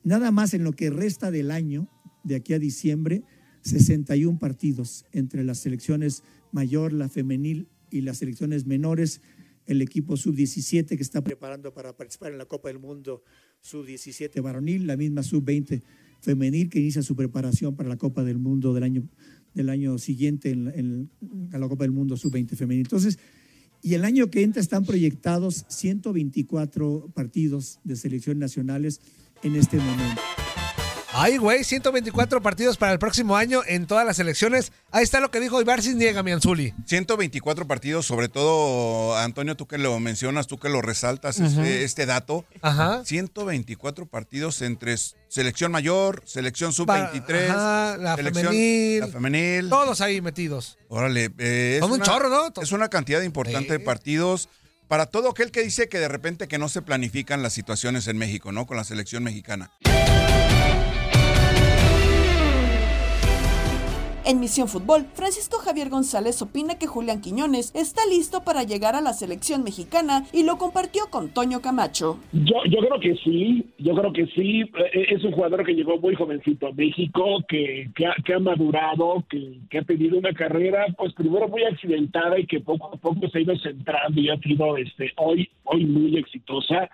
[0.04, 1.88] nada más en lo que resta del año,
[2.24, 3.24] de aquí a diciembre,
[3.65, 9.21] 61 partidos entre las selecciones mayor, la femenil y las selecciones menores,
[9.65, 13.23] el equipo sub-17 que está preparando para participar en la Copa del Mundo
[13.62, 15.82] sub-17 varonil, la misma sub-20
[16.21, 19.10] femenil que inicia su preparación para la Copa del Mundo del año,
[19.56, 21.10] del año siguiente en,
[21.51, 22.86] la Copa del Mundo sub-20 femenil.
[22.86, 23.17] Entonces,
[23.82, 29.01] y el año que entra están proyectados 124 partidos de selecciones nacionales
[29.41, 30.21] en este momento.
[31.17, 34.73] Ay, güey, 124 partidos para el próximo año en todas las elecciones.
[34.91, 36.73] Ahí está lo que dijo Ibar Niega, Mianzuli.
[36.88, 42.06] 124 partidos, sobre todo, Antonio, tú que lo mencionas, tú que lo resaltas, este, este,
[42.06, 42.43] dato.
[42.62, 43.06] Ajá.
[43.06, 44.93] 124 partidos entre
[45.30, 49.69] selección mayor, selección sub-23, la femenil, la femenil.
[49.69, 50.78] Todos ahí metidos.
[50.89, 51.32] Órale.
[51.38, 52.62] Eh, es un chorro, ¿no?
[52.62, 54.49] Es una cantidad importante de partidos
[54.89, 58.17] para todo aquel que dice que de repente que no se planifican las situaciones en
[58.17, 58.67] México, ¿no?
[58.67, 59.71] Con la selección mexicana.
[64.28, 69.02] En Misión Fútbol, Francisco Javier González opina que Julián Quiñones está listo para llegar a
[69.02, 72.18] la selección mexicana y lo compartió con Toño Camacho.
[72.34, 74.62] Yo, yo creo que sí, yo creo que sí.
[74.62, 79.60] Eh, es un jugador que llegó muy jovencito a México, que, que, ha, madurado, que,
[79.70, 83.38] que, ha tenido una carrera, pues primero muy accidentada y que poco a poco se
[83.38, 86.90] ha ido centrando y ha sido este, hoy, hoy muy exitosa.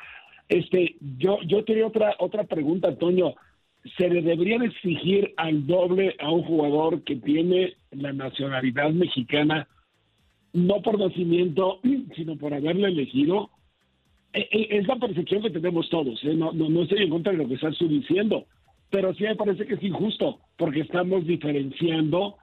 [0.49, 3.35] Este, yo, yo tenía otra, otra pregunta, Toño
[3.97, 9.67] se le deberían exigir al doble a un jugador que tiene la nacionalidad mexicana,
[10.53, 11.79] no por nacimiento,
[12.15, 13.49] sino por haberle elegido.
[14.33, 16.33] E, e, es la percepción que tenemos todos, ¿eh?
[16.33, 18.45] no, no, estoy en contra de lo que estás diciendo,
[18.89, 22.37] pero sí me parece que es injusto, porque estamos diferenciando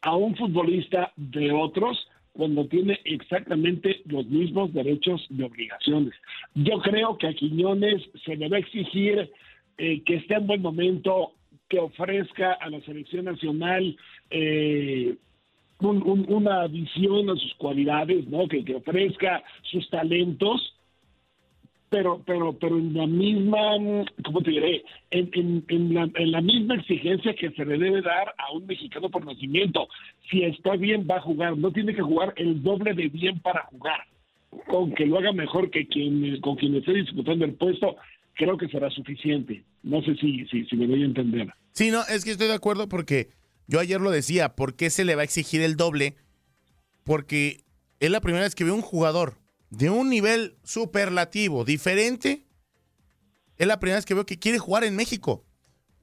[0.00, 6.14] a un futbolista de otros cuando tiene exactamente los mismos derechos y obligaciones.
[6.54, 9.28] Yo creo que a Quiñones se le va a exigir
[9.78, 11.32] eh, que esté en buen momento,
[11.68, 13.96] que ofrezca a la selección nacional
[14.30, 15.16] eh,
[15.80, 18.48] una visión a sus cualidades, ¿no?
[18.48, 20.74] Que, ofrezca sus talentos,
[21.90, 23.76] pero, pero, pero en la misma,
[24.24, 24.84] ¿cómo te diré?
[25.10, 29.08] En, en, la, en la misma exigencia que se le debe dar a un mexicano
[29.08, 29.88] por nacimiento.
[30.28, 31.56] Si está bien, va a jugar.
[31.56, 34.00] No tiene que jugar el doble de bien para jugar.
[34.66, 37.96] Con que lo haga mejor que quien, con quien esté disputando el puesto,
[38.38, 39.64] creo que será suficiente.
[39.82, 41.52] No sé si, si, me voy a entender.
[41.72, 43.30] Sí, no, es que estoy de acuerdo porque
[43.66, 46.14] yo ayer lo decía, ¿por qué se le va a exigir el doble?
[47.04, 47.64] Porque
[48.00, 49.34] es la primera vez que veo un jugador
[49.70, 52.46] de un nivel superlativo, diferente.
[53.56, 55.44] Es la primera vez que veo que quiere jugar en México.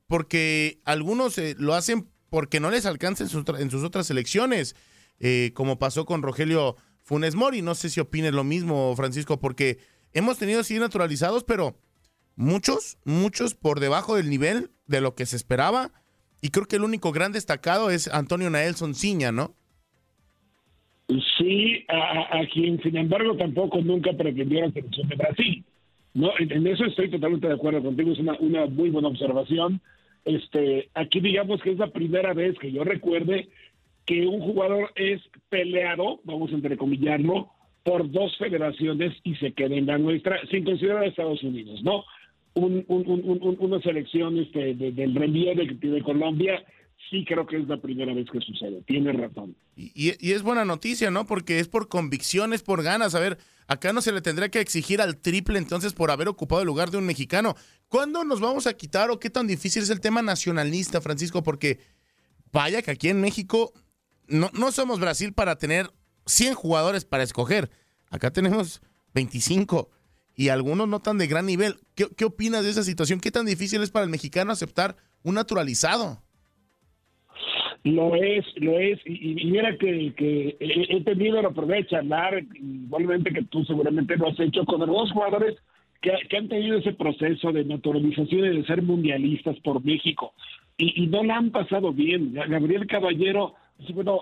[0.05, 4.75] Porque algunos eh, lo hacen porque no les alcanza en, sus, otras selecciones.
[5.19, 7.61] Eh, como pasó con Rogelio Funes Mori.
[7.61, 9.79] No sé si opines lo mismo, Francisco, porque
[10.11, 11.77] hemos tenido así naturalizados, pero
[12.35, 15.91] muchos, muchos por debajo del nivel de lo que se esperaba.
[16.41, 19.55] Y creo que el único gran destacado es Antonio Naelson Ciña, ¿no?
[21.37, 25.65] Sí, a, quien sin embargo tampoco nunca pretendió la selección de Brasil.
[26.13, 29.81] No, en, eso estoy totalmente de acuerdo contigo, es una, una muy buena observación.
[30.23, 33.49] Este, aquí digamos que es la primera vez que yo recuerde
[34.05, 37.49] que un jugador es peleado, vamos a entrecomillarlo,
[37.83, 42.03] por dos federaciones y se queda en la nuestra, sin considerar a Estados Unidos, ¿no?
[42.55, 42.85] Un,
[43.59, 46.63] una selección este, del relieve de, Colombia
[47.09, 48.81] sí creo que es la primera vez que sucede.
[48.87, 49.55] Tiene razón.
[49.75, 51.25] Y, y, es buena noticia, ¿no?
[51.25, 53.13] Porque es por convicciones, por ganas.
[53.13, 53.37] A ver,
[53.67, 56.91] acá no se le tendría que exigir al triple entonces por haber ocupado el lugar
[56.91, 57.55] de un mexicano.
[57.89, 61.43] ¿Cuándo nos vamos a quitar o qué tan difícil es el tema nacionalista, Francisco?
[61.43, 61.79] Porque
[62.51, 63.73] vaya que aquí en México
[64.27, 65.91] no, no somos Brasil para tener
[66.25, 67.69] 100 jugadores para escoger.
[68.09, 68.81] Acá tenemos
[69.13, 69.89] 25
[70.35, 71.75] y algunos no tan de gran nivel.
[71.95, 73.19] ¿Qué, ¿Qué, opinas de esa situación?
[73.19, 76.19] ¿Qué tan difícil es para el mexicano aceptar un naturalizado?
[77.85, 78.99] Lo es, lo es.
[79.05, 84.39] Y, mira que, he tenido la oportunidad de charlar, igualmente que tú seguramente lo has
[84.39, 85.55] hecho, con algunos jugadores
[86.01, 90.33] que, que han tenido ese proceso de naturalización y de ser mundialistas por México.
[90.77, 92.33] Y, y no la han pasado bien.
[92.33, 93.53] Gabriel Caballero
[93.93, 94.21] bueno,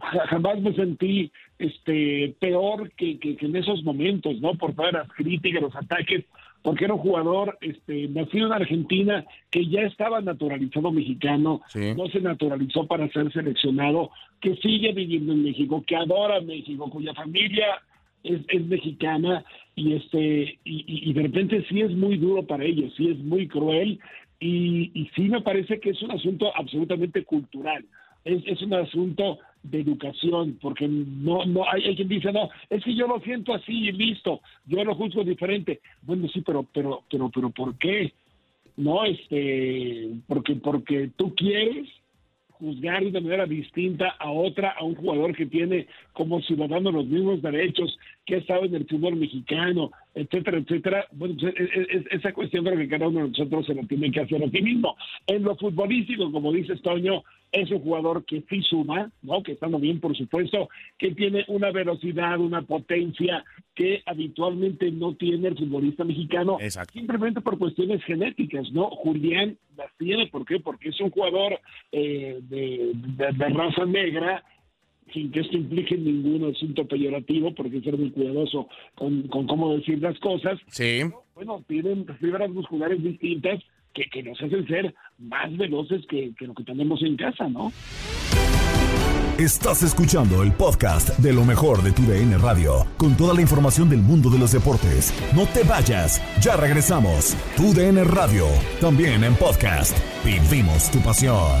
[0.00, 4.54] jamás me sentí este peor que, que, en esos momentos, ¿no?
[4.54, 6.24] Por todas las críticas, los ataques,
[6.62, 11.60] porque era un jugador este, nacido en Argentina que ya estaba naturalizado mexicano,
[11.96, 17.14] no se naturalizó para ser seleccionado, que sigue viviendo en México, que adora México, cuya
[17.14, 17.66] familia
[18.24, 22.92] es, es mexicana y este y, y, de repente sí es muy duro para ellos,
[22.96, 24.00] sí es muy cruel
[24.40, 27.84] y, y sí me parece que es un asunto absolutamente cultural
[28.26, 32.94] es, es un asunto de educación, porque no, no hay, quien dice, no, es que
[32.94, 35.80] yo lo siento así y listo, yo lo juzgo diferente.
[36.02, 38.12] Bueno, sí, pero, pero, pero, pero, ¿por qué?
[38.76, 41.88] No, este, porque, porque tú quieres
[42.58, 47.42] juzgar de manera distinta a otra, a un jugador que tiene como ciudadano los mismos
[47.42, 51.06] derechos, que ha estado en el fútbol mexicano, etcétera, etcétera.
[51.12, 51.54] Bueno, pues,
[52.10, 54.62] esa cuestión creo que cada uno de nosotros se lo tiene que hacer a sí
[54.62, 54.96] mismo.
[55.26, 57.22] En lo futbolístico, como dice Toño,
[57.56, 59.42] es un jugador que sí suma, ¿no?
[59.42, 65.48] Que estando bien, por supuesto, que tiene una velocidad, una potencia que habitualmente no tiene
[65.48, 66.58] el futbolista mexicano,
[66.92, 68.90] simplemente por cuestiones genéticas, ¿no?
[68.90, 70.60] Julián las tiene, ¿por qué?
[70.60, 71.58] Porque es un jugador
[71.92, 74.44] eh, de, raza negra,
[75.14, 80.02] sin que esto implique ningún asunto peyorativo, porque ser muy cuidadoso con, con cómo decir
[80.02, 80.58] las cosas.
[80.68, 81.02] Sí.
[81.34, 83.62] Bueno, tienen fibras musculares distintas
[84.04, 87.72] que, nos hacen ser más veloces que, lo que tenemos en casa, ¿no?
[89.38, 93.90] Estás escuchando el podcast de lo mejor de tu DN Radio, con toda la información
[93.90, 95.12] del mundo de los deportes.
[95.34, 97.36] No te vayas, ya regresamos.
[97.56, 98.46] Tu DN Radio,
[98.80, 99.96] también en podcast.
[100.24, 101.60] Vivimos tu pasión.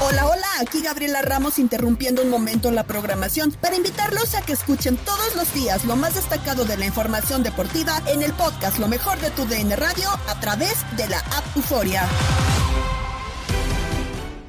[0.00, 4.96] Hola, hola, aquí Gabriela Ramos interrumpiendo un momento la programación para invitarlos a que escuchen
[4.96, 9.18] todos los días lo más destacado de la información deportiva en el podcast Lo mejor
[9.20, 12.08] de tu DN Radio a través de la app Euforia.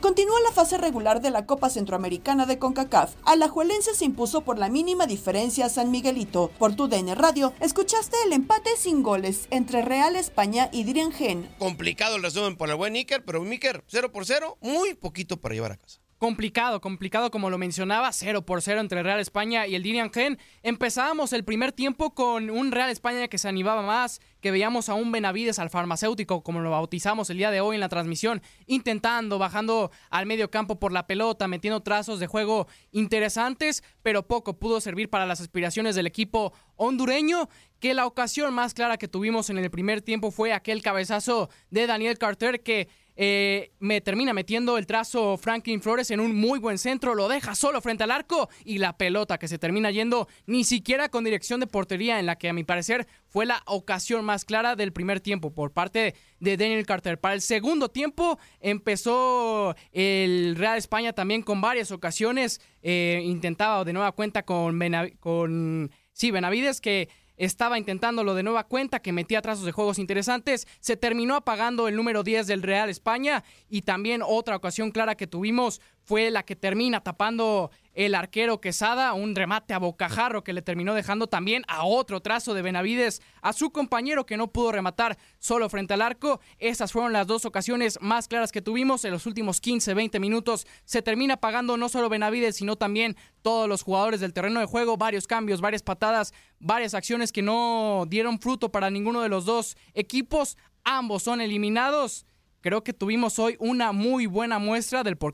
[0.03, 3.15] Continúa la fase regular de la Copa Centroamericana de CONCACAF.
[3.23, 6.51] Alajuelense se impuso por la mínima diferencia a San Miguelito.
[6.59, 11.49] Por tu DN Radio, escuchaste el empate sin goles entre Real España y Dirian Gen.
[11.57, 15.55] Complicado el resumen por el buen Iker, pero Iker, 0 por 0, muy poquito para
[15.55, 16.02] llevar a casa.
[16.23, 20.39] Complicado, complicado como lo mencionaba, 0 por 0 entre Real España y el Dirian Gen.
[20.61, 24.93] Empezábamos el primer tiempo con un Real España que se animaba más, que veíamos a
[24.93, 29.37] un Benavides al farmacéutico, como lo bautizamos el día de hoy en la transmisión, intentando,
[29.37, 34.79] bajando al medio campo por la pelota, metiendo trazos de juego interesantes, pero poco pudo
[34.79, 37.49] servir para las aspiraciones del equipo hondureño,
[37.81, 41.85] que la ocasión más clara que tuvimos en el primer tiempo fue aquel cabezazo de
[41.85, 46.77] Daniel Carter que eh, me termina metiendo el trazo Franklin Flores en un muy buen
[46.77, 50.63] centro, lo deja solo frente al arco y la pelota que se termina yendo ni
[50.63, 54.45] siquiera con dirección de portería en la que a mi parecer fue la ocasión más
[54.45, 57.19] clara del primer tiempo por parte de Daniel Carter.
[57.19, 63.93] Para el segundo tiempo empezó el Real España también con varias ocasiones, eh, intentaba de
[63.93, 64.79] nueva cuenta con,
[65.19, 70.67] con sí, Benavides que estaba intentándolo de nueva cuenta, que metía trazos de juegos interesantes,
[70.79, 75.27] se terminó apagando el número 10 del Real España y también otra ocasión clara que
[75.27, 80.61] tuvimos fue la que termina tapando el arquero Quesada, un remate a bocajarro que le
[80.61, 85.17] terminó dejando también a otro trazo de Benavides a su compañero que no pudo rematar
[85.37, 86.39] solo frente al arco.
[86.57, 90.65] Esas fueron las dos ocasiones más claras que tuvimos en los últimos 15, 20 minutos.
[90.85, 94.97] Se termina pagando no solo Benavides, sino también todos los jugadores del terreno de juego,
[94.97, 99.77] varios cambios, varias patadas, varias acciones que no dieron fruto para ninguno de los dos
[99.93, 100.57] equipos.
[100.83, 102.25] Ambos son eliminados.
[102.61, 105.33] Creo que tuvimos hoy una muy buena muestra del por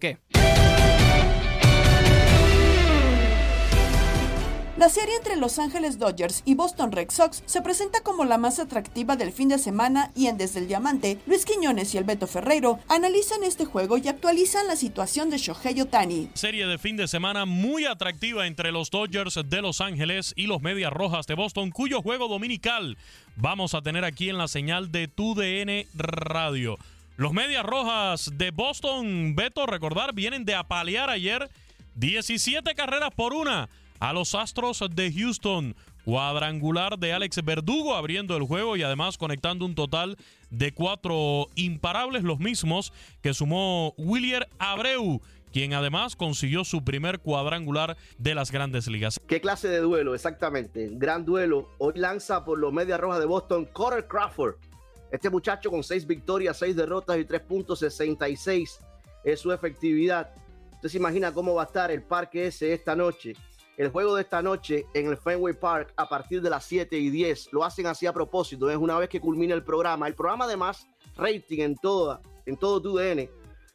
[4.80, 8.60] La serie entre Los Ángeles Dodgers y Boston Red Sox se presenta como la más
[8.60, 12.28] atractiva del fin de semana y en Desde el Diamante, Luis Quiñones y el Beto
[12.28, 16.30] Ferreiro analizan este juego y actualizan la situación de Shohei Otani.
[16.34, 20.62] Serie de fin de semana muy atractiva entre los Dodgers de Los Ángeles y los
[20.62, 22.98] Medias Rojas de Boston, cuyo juego dominical
[23.36, 26.78] vamos a tener aquí en la señal de TUDN Radio.
[27.18, 31.50] Los Medias Rojas de Boston, Beto, recordar, vienen de apalear ayer
[31.96, 33.68] 17 carreras por una
[34.00, 35.76] a los Astros de Houston.
[36.06, 40.18] Cuadrangular de Alex Verdugo abriendo el juego y además conectando un total
[40.50, 47.98] de cuatro imparables, los mismos que sumó William Abreu quien además consiguió su primer cuadrangular
[48.20, 49.20] de las grandes ligas.
[49.28, 50.14] ¿Qué clase de duelo?
[50.14, 51.70] Exactamente, gran duelo.
[51.80, 54.56] Hoy lanza por los Medias Rojas de Boston Corey Crawford.
[55.12, 58.80] Este muchacho con seis victorias, seis derrotas y 3.66
[59.24, 60.30] es su efectividad.
[60.76, 63.36] Usted se imagina cómo va a estar el parque ese esta noche
[63.80, 67.10] el juego de esta noche en el Fenway Park a partir de las 7 y
[67.10, 67.54] 10.
[67.54, 70.06] Lo hacen así a propósito, es una vez que culmina el programa.
[70.06, 73.30] El programa además, rating en, toda, en todo tu DN.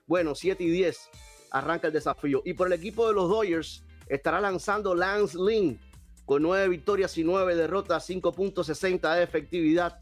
[0.06, 1.08] Bueno, 7 y 10
[1.52, 2.42] arranca el desafío.
[2.44, 5.80] Y por el equipo de los Dodgers estará lanzando Lance Lynn
[6.26, 9.98] con 9 victorias y 9 derrotas, 5.60 de efectividad.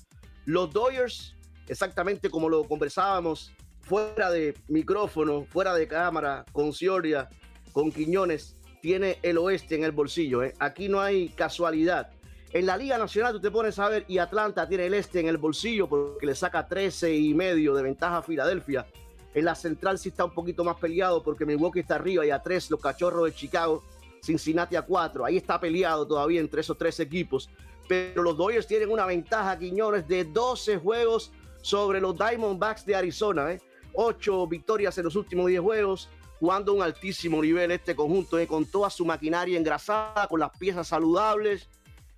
[0.47, 1.37] Los Dodgers,
[1.69, 7.29] exactamente como lo conversábamos, fuera de micrófono, fuera de cámara, con Cioria,
[7.71, 10.43] con Quiñones, tiene el oeste en el bolsillo.
[10.43, 10.55] ¿eh?
[10.59, 12.11] Aquí no hay casualidad.
[12.53, 15.29] En la Liga Nacional tú te pones a ver y Atlanta tiene el este en
[15.29, 18.85] el bolsillo porque le saca 13 y medio de ventaja a Filadelfia.
[19.33, 22.43] En la central sí está un poquito más peleado porque Milwaukee está arriba y a
[22.43, 23.85] 3 los cachorros de Chicago,
[24.21, 25.25] Cincinnati a 4.
[25.25, 27.49] Ahí está peleado todavía entre esos tres equipos.
[27.89, 33.53] Pero los Dodgers tienen una ventaja, Quiñones, de 12 juegos sobre los Diamondbacks de Arizona.
[33.53, 33.61] ¿eh?
[33.95, 36.09] 8 victorias en los últimos 10 juegos,
[36.43, 40.51] jugando a un altísimo nivel este conjunto, eh, con toda su maquinaria engrasada, con las
[40.59, 41.69] piezas saludables,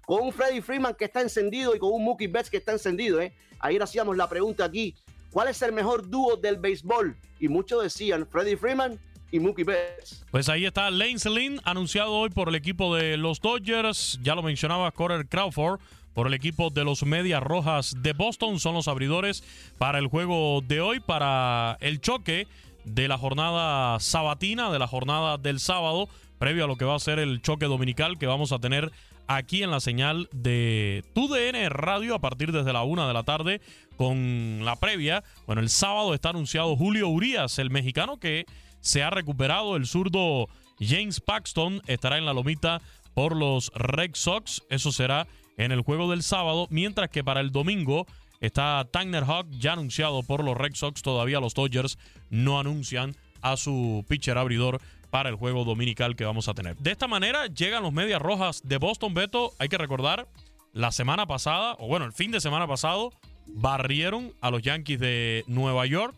[0.06, 3.20] con un Freddy Freeman que está encendido y con un Mookie Betts que está encendido.
[3.20, 3.34] Eh.
[3.58, 4.94] Ayer hacíamos la pregunta aquí,
[5.30, 7.14] ¿cuál es el mejor dúo del béisbol?
[7.38, 8.98] Y muchos decían Freddy Freeman
[9.30, 10.24] y Mookie Betts.
[10.30, 14.42] Pues ahí está Lane Lynn, anunciado hoy por el equipo de los Dodgers, ya lo
[14.42, 15.80] mencionaba Corey Crawford,
[16.14, 18.58] por el equipo de los Medias Rojas de Boston.
[18.58, 19.44] Son los abridores
[19.76, 22.46] para el juego de hoy, para el choque
[22.84, 27.00] de la jornada sabatina, de la jornada del sábado, previo a lo que va a
[27.00, 28.92] ser el choque dominical que vamos a tener
[29.26, 33.60] aquí en la señal de TUDN Radio a partir desde la una de la tarde
[33.96, 35.24] con la previa.
[35.46, 38.44] Bueno, el sábado está anunciado Julio Urias, el mexicano que
[38.80, 39.76] se ha recuperado.
[39.76, 40.48] El zurdo
[40.80, 42.80] James Paxton estará en la lomita
[43.14, 44.62] por los Red Sox.
[44.68, 48.06] Eso será en el juego del sábado, mientras que para el domingo
[48.44, 51.00] Está Tanner Hawk ya anunciado por los Red Sox.
[51.00, 56.46] Todavía los Dodgers no anuncian a su pitcher abridor para el juego dominical que vamos
[56.48, 56.76] a tener.
[56.76, 59.54] De esta manera llegan los Medias Rojas de Boston Beto.
[59.58, 60.28] Hay que recordar,
[60.74, 63.14] la semana pasada, o bueno, el fin de semana pasado,
[63.46, 66.14] barrieron a los Yankees de Nueva York.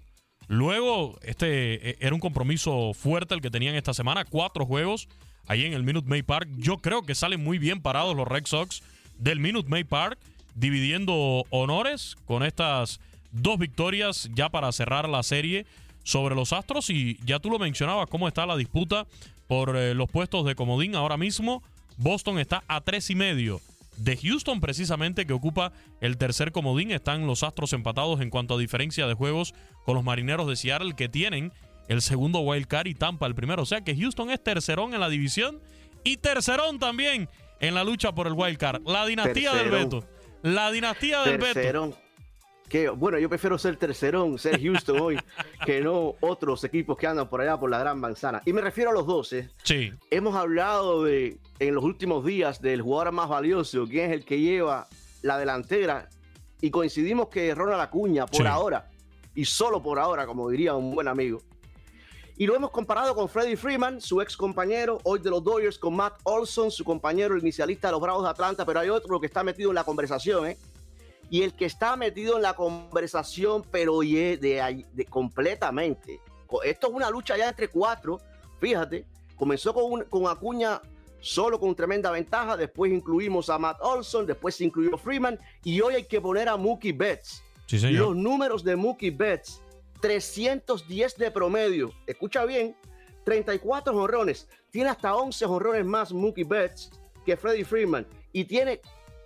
[0.48, 5.06] Luego, este e, era un compromiso fuerte el que tenían esta semana, cuatro juegos
[5.46, 6.48] ahí en el Minute Maid Park.
[6.56, 8.82] Yo creo que salen muy bien parados los Red Sox
[9.16, 10.18] del Minute Maid Park
[10.56, 15.66] dividiendo honores con estas dos victorias ya para cerrar la serie
[16.02, 19.06] sobre los Astros y ya tú lo mencionabas cómo está la disputa
[19.46, 21.62] por eh, los puestos de comodín ahora mismo.
[21.98, 23.60] Boston está a tres y medio
[23.96, 26.90] de Houston precisamente que ocupa el tercer comodín.
[26.90, 30.94] Están los Astros empatados en cuanto a diferencia de juegos con los Marineros de Seattle
[30.94, 31.52] que tienen
[31.88, 33.62] el segundo wild card y Tampa el primero.
[33.62, 35.60] O sea que Houston es tercerón en la división
[36.04, 37.28] y tercerón también
[37.60, 38.82] en la lucha por el wild card.
[38.86, 40.04] La dinastía del Beto.
[40.42, 41.90] La dinastía del tercerón.
[41.90, 42.02] Beto.
[42.68, 45.18] Que, bueno, yo prefiero ser tercerón, ser Houston hoy,
[45.64, 48.42] que no otros equipos que andan por allá por la Gran Manzana.
[48.44, 49.50] Y me refiero a los 12.
[49.62, 49.92] Sí.
[50.10, 54.40] Hemos hablado de, en los últimos días del jugador más valioso, quién es el que
[54.40, 54.88] lleva
[55.22, 56.08] la delantera.
[56.60, 58.88] Y coincidimos que Ronald Acuña, por ahora,
[59.34, 61.42] y solo por ahora, como diría un buen amigo.
[62.38, 65.96] Y lo hemos comparado con Freddie Freeman, su ex compañero, hoy de los Dodgers, con
[65.96, 69.26] Matt Olson, su compañero, el inicialista de los Bravos de Atlanta, pero hay otro que
[69.26, 70.58] está metido en la conversación, ¿eh?
[71.30, 76.20] Y el que está metido en la conversación, pero de, de completamente.
[76.64, 78.20] Esto es una lucha ya entre cuatro,
[78.60, 79.04] Fíjate,
[79.36, 80.80] comenzó con, un- con Acuña
[81.20, 85.94] solo con tremenda ventaja, después incluimos a Matt Olson, después se incluyó Freeman y hoy
[85.96, 87.42] hay que poner a Mookie Betts.
[87.66, 88.06] Sí, señor.
[88.08, 89.60] Los números de Mookie Betts,
[90.00, 91.92] 310 de promedio.
[92.06, 92.76] Escucha bien,
[93.24, 94.48] 34 jonrones.
[94.70, 96.90] Tiene hasta 11 jonrones más Mookie Betts
[97.24, 98.06] que Freddie Freeman.
[98.32, 98.80] Y tiene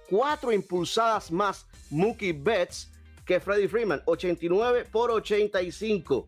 [0.09, 2.91] cuatro impulsadas más Mookie Betts
[3.27, 4.03] que Freddie Freeman.
[4.07, 6.27] 89 por 85.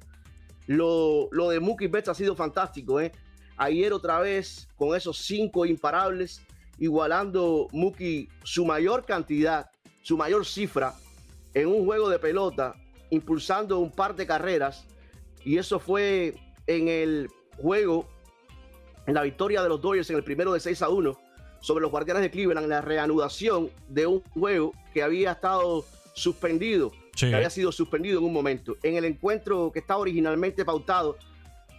[0.66, 3.01] Lo, lo de Mookie Betts ha sido fantástico.
[3.01, 3.12] ¿eh?
[3.57, 6.43] Ayer otra vez con esos cinco imparables,
[6.78, 9.70] igualando Mookie su mayor cantidad,
[10.03, 10.95] su mayor cifra
[11.55, 12.74] en un juego de pelota,
[13.12, 14.86] impulsando un par de carreras.
[15.44, 16.34] Y eso fue
[16.66, 18.08] en el juego,
[19.06, 21.18] en la victoria de los Dodgers en el primero de 6 a 1
[21.60, 25.84] sobre los Guardianes de Cleveland, en la reanudación de un juego que había estado
[26.14, 27.28] suspendido, Sí.
[27.28, 28.76] que había sido suspendido en un momento.
[28.82, 31.18] En el encuentro que estaba originalmente pautado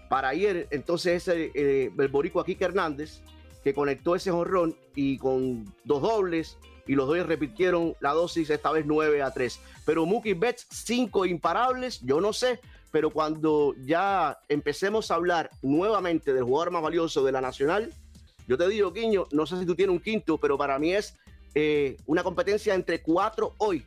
[0.10, 3.22] para ayer, entonces ese, eh, el boricua Kike Hernández,
[3.64, 6.58] que conectó ese jonrón y con dos dobles,
[6.88, 9.60] y los dos repitieron la dosis, esta vez 9 a 3.
[9.86, 12.60] Pero Mookie Betts, cinco imparables, yo no sé,
[12.92, 17.92] pero cuando ya empecemos a hablar nuevamente del jugador más valioso de la Nacional,
[18.48, 21.16] yo te digo, Quiño, no sé si tú tienes un quinto, pero para mí es
[21.56, 23.86] eh, una competencia entre cuatro hoy.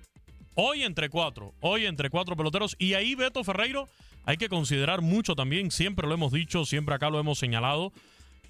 [0.55, 2.74] Hoy entre cuatro, hoy entre cuatro peloteros.
[2.78, 3.88] Y ahí, Beto Ferreiro,
[4.24, 7.92] hay que considerar mucho también, siempre lo hemos dicho, siempre acá lo hemos señalado.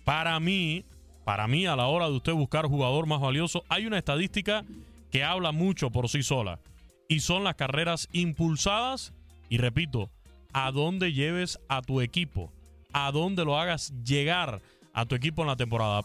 [0.05, 0.84] Para mí,
[1.27, 4.64] para mí, a la hora de usted buscar jugador más valioso, hay una estadística
[5.11, 6.61] que habla mucho por sí sola.
[7.09, 9.12] Y son las carreras impulsadas.
[9.49, 10.09] Y repito,
[10.53, 12.53] a dónde lleves a tu equipo,
[12.93, 14.62] a dónde lo hagas llegar
[14.93, 16.03] a tu equipo en la temporada.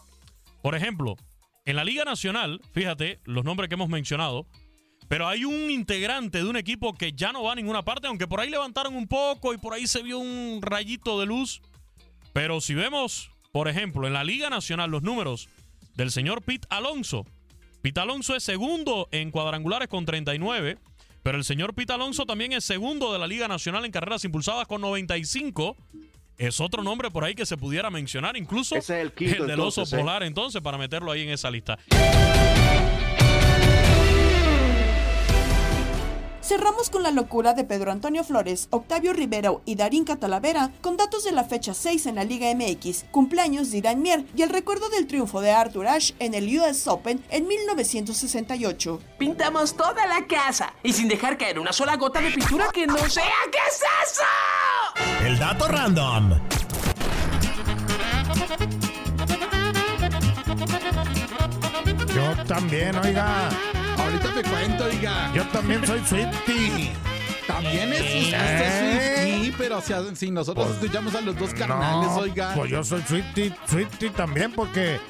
[0.60, 1.14] Por ejemplo,
[1.66, 4.48] en la Liga Nacional, fíjate los nombres que hemos mencionado,
[5.06, 8.26] pero hay un integrante de un equipo que ya no va a ninguna parte, aunque
[8.26, 11.62] por ahí levantaron un poco y por ahí se vio un rayito de luz.
[12.32, 15.48] Pero si vemos, por ejemplo, en la Liga Nacional los números
[15.94, 17.26] del señor Pete Alonso.
[17.82, 20.78] Pete Alonso es segundo en cuadrangulares con 39,
[21.22, 24.66] pero el señor Pete Alonso también es segundo de la Liga Nacional en carreras impulsadas
[24.66, 25.76] con 95.
[26.38, 29.60] Es otro nombre por ahí que se pudiera mencionar, incluso Ese es el quinto, del
[29.60, 29.98] oso ¿eh?
[29.98, 31.78] polar, entonces, para meterlo ahí en esa lista.
[36.42, 41.22] Cerramos con la locura de Pedro Antonio Flores, Octavio Rivero y Darín Catalavera con datos
[41.22, 44.88] de la fecha 6 en la Liga MX, cumpleaños de Irán Mier y el recuerdo
[44.88, 49.00] del triunfo de Arthur Ashe en el US Open en 1968.
[49.18, 52.98] Pintamos toda la casa y sin dejar caer una sola gota de pintura que no
[53.08, 53.24] sea.
[53.52, 53.80] ¿Qué es
[54.10, 55.24] eso?
[55.24, 56.40] El dato random.
[62.12, 63.48] Yo también, oiga.
[64.02, 65.32] Ahorita me cuento, oiga.
[65.34, 66.92] Yo también soy Swifty.
[67.46, 68.20] También es ¿Eh?
[68.22, 72.52] usted Swifty, pero si, si nosotros escuchamos a los dos carnales, No, oiga.
[72.54, 75.00] Pues yo soy Swifty, Swifty también porque,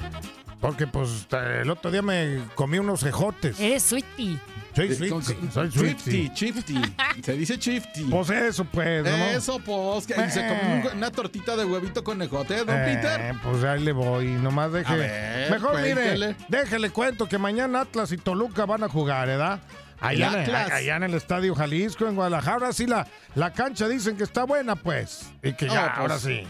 [0.59, 3.59] porque pues el otro día me comí unos ejotes.
[3.59, 4.39] Eres Sweetie.
[4.75, 6.33] Soy Eh, Swifty, con- soy Swifty, Swifty.
[6.33, 6.81] Chifty.
[7.23, 8.03] Se dice Chifty.
[8.05, 9.09] Pues eso, pues, ¿no?
[9.09, 10.07] Eso, pues.
[10.07, 13.35] que- se un- una tortita de huevito con ejote, don Eh, Peter.
[13.43, 14.95] Pues ahí le voy, nomás deje.
[14.95, 16.11] Ver, Mejor cuéntele.
[16.29, 19.59] mire, déjele cuento que mañana Atlas y Toluca van a jugar, ¿verdad?
[20.01, 20.71] Allá, El en el, Atlas.
[20.71, 24.75] allá en el Estadio Jalisco, en Guadalajara, sí la, la cancha dicen que está buena,
[24.75, 25.31] pues.
[25.41, 26.45] Y que ya, pues, ahora sí.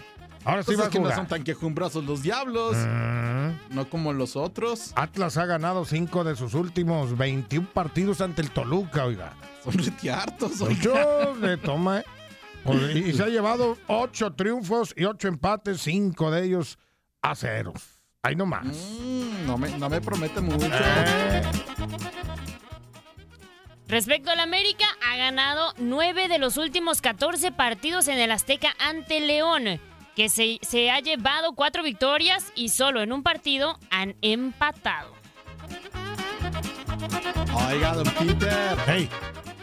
[0.46, 2.76] Ahora sí va es a que no son tan quejumbrosos los diablos.
[2.76, 3.76] Mm.
[3.76, 4.92] No como los otros.
[4.96, 9.34] Atlas ha ganado cinco de sus últimos 21 partidos ante el Toluca, oiga.
[9.64, 12.06] Son retiartos, yo le toma, ¿eh?
[12.64, 16.78] Pues, y, y se ha llevado ocho triunfos y ocho empates, cinco de ellos
[17.22, 18.02] a ceros.
[18.22, 18.66] Ahí nomás.
[18.66, 20.66] Mm, no, me, no me promete mucho.
[20.72, 21.42] Eh.
[23.88, 29.20] Respecto al América, ha ganado 9 de los últimos 14 partidos en el Azteca ante
[29.20, 29.80] León,
[30.16, 35.12] que se, se ha llevado cuatro victorias y solo en un partido han empatado.
[37.70, 38.78] Oiga, don Peter.
[38.86, 39.10] Hey.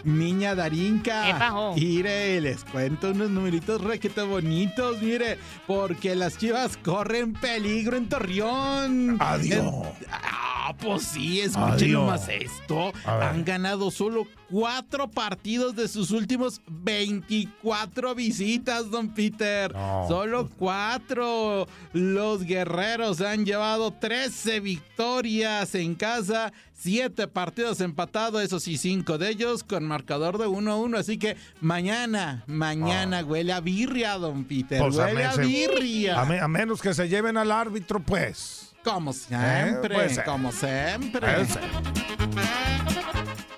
[0.03, 1.75] Niña Darinka.
[1.77, 9.17] Mire, les cuento unos numeritos requete bonitos, mire, porque las chivas corren peligro en Torreón.
[9.21, 9.59] Adiós.
[9.67, 10.50] En- Ah,
[10.83, 12.93] pues sí, escuchen nomás esto.
[13.05, 19.73] Han ganado solo cuatro partidos de sus últimos 24 visitas, don Peter.
[19.73, 20.07] No.
[20.09, 21.67] Solo cuatro.
[21.93, 26.53] Los guerreros han llevado 13 victorias en casa.
[26.73, 30.97] Siete partidos empatados, eso sí, cinco de ellos con marcador de 1-1.
[30.99, 34.81] Así que mañana, mañana huele a birria, don Peter.
[34.81, 34.85] Ah.
[34.87, 36.21] Pues huele a, birria.
[36.21, 38.70] A, me- a menos que se lleven al árbitro, pues.
[38.85, 41.47] Como siempre, como siempre.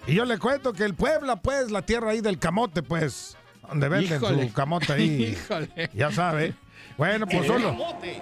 [0.06, 3.36] Y yo le cuento que el Puebla, pues, la tierra ahí del camote, pues,
[3.68, 4.48] donde venden Híjole.
[4.48, 5.36] su camote ahí.
[5.44, 5.90] Híjole.
[5.94, 6.54] Ya sabe.
[6.98, 7.76] Bueno, pues ¡Qué solo,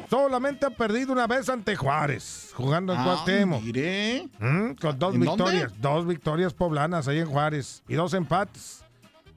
[0.09, 3.63] solamente ha perdido una vez ante Juárez, jugando en Ah, Cuauhtémoc.
[3.63, 4.29] mire.
[4.39, 8.85] Mm, con dos victorias, dos victorias poblanas ahí en Juárez y dos empates.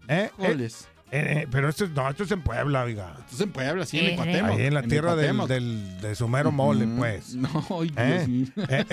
[0.07, 0.29] ¿Eh?
[0.37, 0.87] Joles.
[1.15, 3.13] Eh, eh, pero esto es, no, esto es en Puebla, oiga.
[3.19, 4.53] Esto es en Puebla, sí, en Icotemo.
[4.53, 7.35] Ahí en la tierra del, del- de su mero mole, pues.
[7.35, 7.49] No,
[7.79, 8.25] ay, Dios ¿Eh?
[8.27, 8.47] mío.
[8.57, 8.85] Eh,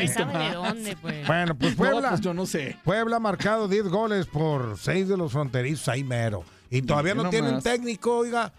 [0.00, 1.26] eh, sabe de dónde, pues.
[1.28, 2.08] Bueno, pues No, Puebla.
[2.08, 2.76] pues yo no sé.
[2.82, 6.44] Puebla ha marcado 10 goles por 6 de los fronterizos ahí mero.
[6.70, 7.64] Y todavía no Mira tienen nomás.
[7.64, 8.52] técnico, oiga.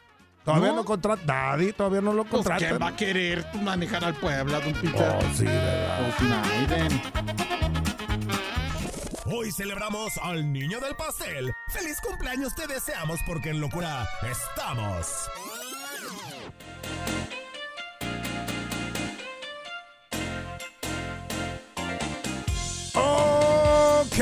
[0.45, 0.85] Todavía no, ¿No?
[0.85, 2.67] contrata nadie, todavía no lo Pues, contratan.
[2.69, 5.15] ¿Quién va a querer manejar al Puebla, don Peter?
[5.19, 6.15] Oh, sí, verdad.
[6.67, 7.80] Pues.
[9.33, 11.53] Hoy celebramos al niño del pastel.
[11.69, 15.07] ¡Feliz cumpleaños te deseamos porque en locura estamos!
[22.93, 24.19] Ok.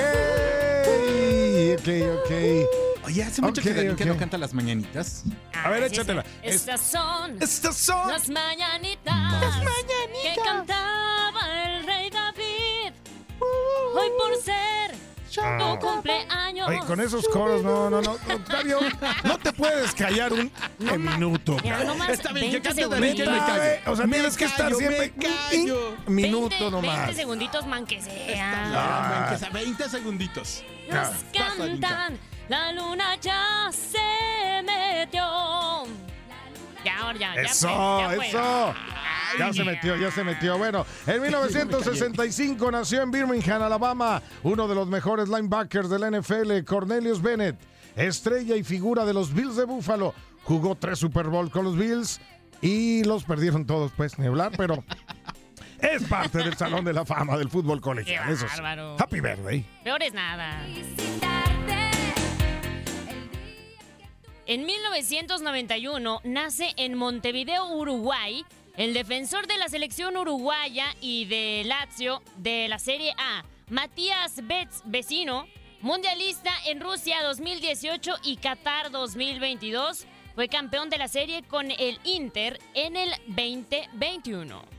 [1.73, 1.87] Ok,
[2.19, 3.05] ok.
[3.05, 4.01] Oye, hace mucho que ok.
[4.01, 5.23] no canta las mañanitas.
[5.53, 5.91] A ver, es.
[5.91, 6.23] échatela.
[6.43, 9.33] Estas son, Estas son las mañanitas,
[10.21, 12.93] que cantaba el rey David.
[13.95, 14.68] Hoy por ser
[15.59, 16.67] tu cumpleaños.
[16.67, 18.11] Oye, con esos coros, no, no, no.
[18.11, 18.79] Octavio,
[19.23, 21.57] no te puedes callar un un minuto.
[21.63, 23.91] Ya nomás Está bien, que 20 cante que me callo.
[23.91, 25.95] O sea, Me tienes que estar callo, siempre callo.
[26.07, 26.97] un minuto 20, nomás.
[27.07, 28.63] 20 segunditos, man, que sea.
[28.75, 30.63] Ah, que sea 20 segunditos.
[30.89, 31.47] Nos Ya.
[31.57, 32.17] cantan,
[32.47, 35.85] la luna ya se metió.
[36.83, 38.27] Ya, ahora ya, ya Eso, fue, ya fue.
[38.29, 38.73] eso.
[39.37, 40.57] Ya se metió, ya se metió.
[40.57, 47.21] Bueno, en 1965 nació en Birmingham, Alabama, uno de los mejores linebackers del NFL, Cornelius
[47.21, 47.57] Bennett,
[47.95, 50.13] estrella y figura de los Bills de Buffalo.
[50.43, 52.19] Jugó tres Super Bowl con los Bills
[52.61, 54.83] y los perdieron todos, pues, ni hablar, pero
[55.79, 58.29] es parte del Salón de la Fama del fútbol colegial.
[58.29, 58.61] Eso sí.
[58.97, 59.65] Happy birthday.
[59.83, 60.65] Peor es nada.
[64.49, 68.43] En 1991 nace en Montevideo, Uruguay,
[68.79, 74.83] el defensor de la selección uruguaya y de Lazio de la Serie A, Matías Betz
[74.85, 75.47] Vecino,
[75.81, 82.57] mundialista en Rusia 2018 y Qatar 2022, fue campeón de la serie con el Inter
[82.73, 84.78] en el 2021.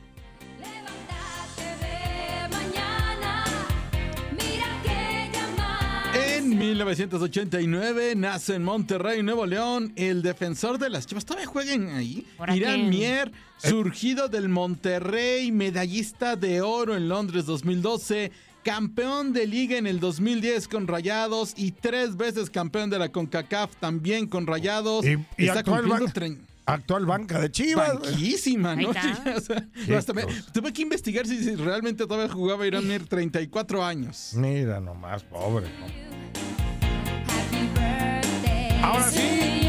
[6.51, 11.23] En 1989 nace en Monterrey, Nuevo León, el defensor de las Chivas.
[11.23, 12.27] ¿Todavía juegan ahí?
[12.37, 12.89] ¿Por Irán?
[12.89, 18.33] Mier, surgido del Monterrey, medallista de oro en Londres 2012,
[18.65, 23.77] campeón de liga en el 2010 con Rayados y tres veces campeón de la CONCACAF
[23.77, 25.05] también con Rayados.
[25.05, 26.05] Y, y Está actual, cumpliendo
[26.73, 27.99] actual banca de Chivas.
[27.99, 28.89] Banquísima, ¿no?
[28.91, 33.83] O sea, hasta me- tuve que investigar si, si realmente todavía jugaba Irán Mier 34
[33.83, 34.31] años.
[34.35, 35.67] Mira nomás, pobre.
[38.83, 39.67] Ahora sí,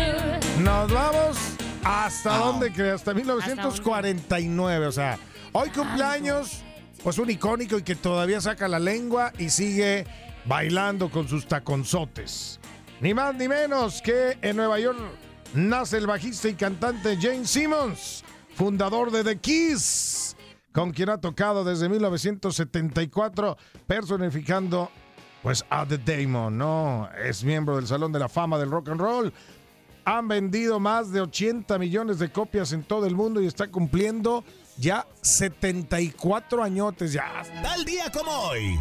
[0.60, 1.36] nos vamos
[1.84, 5.18] hasta dónde crees, hasta 1949, o sea,
[5.52, 6.62] hoy cumpleaños,
[7.02, 10.06] pues un icónico y que todavía saca la lengua y sigue
[10.46, 12.58] bailando con sus taconzotes.
[13.00, 14.98] Ni más ni menos que en Nueva York
[15.54, 18.24] nace el bajista y cantante James Simmons,
[18.54, 20.36] fundador de The Kiss,
[20.72, 24.90] con quien ha tocado desde 1974, personificando
[25.42, 27.08] pues a The Damon, ¿no?
[27.24, 29.32] Es miembro del Salón de la Fama del Rock and Roll.
[30.04, 34.44] Han vendido más de 80 millones de copias en todo el mundo y está cumpliendo
[34.76, 37.42] ya 74 añotes ya.
[37.62, 38.80] Tal día como hoy.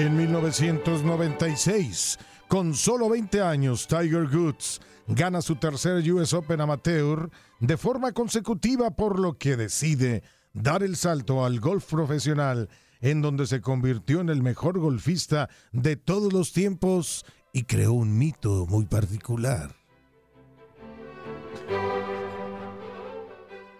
[0.00, 7.28] En 1996, con solo 20 años, Tiger Woods gana su tercer US Open Amateur
[7.58, 10.22] de forma consecutiva, por lo que decide
[10.54, 12.70] dar el salto al golf profesional,
[13.02, 18.16] en donde se convirtió en el mejor golfista de todos los tiempos y creó un
[18.16, 19.76] mito muy particular.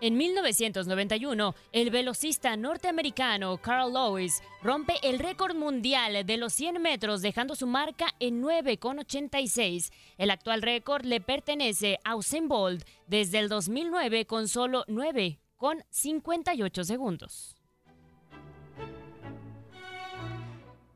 [0.02, 7.20] En 1991, el velocista norteamericano Carl Lewis rompe el récord mundial de los 100 metros
[7.20, 9.92] dejando su marca en 9,86.
[10.16, 17.60] El actual récord le pertenece a Usain Bolt desde el 2009 con solo 9,58 segundos.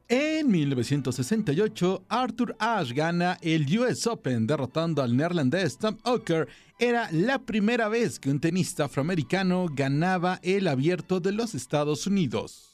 [0.09, 6.47] En 1968, Arthur Ashe gana el US Open derrotando al neerlandés Tom Ocker.
[6.79, 12.71] Era la primera vez que un tenista afroamericano ganaba el abierto de los Estados Unidos.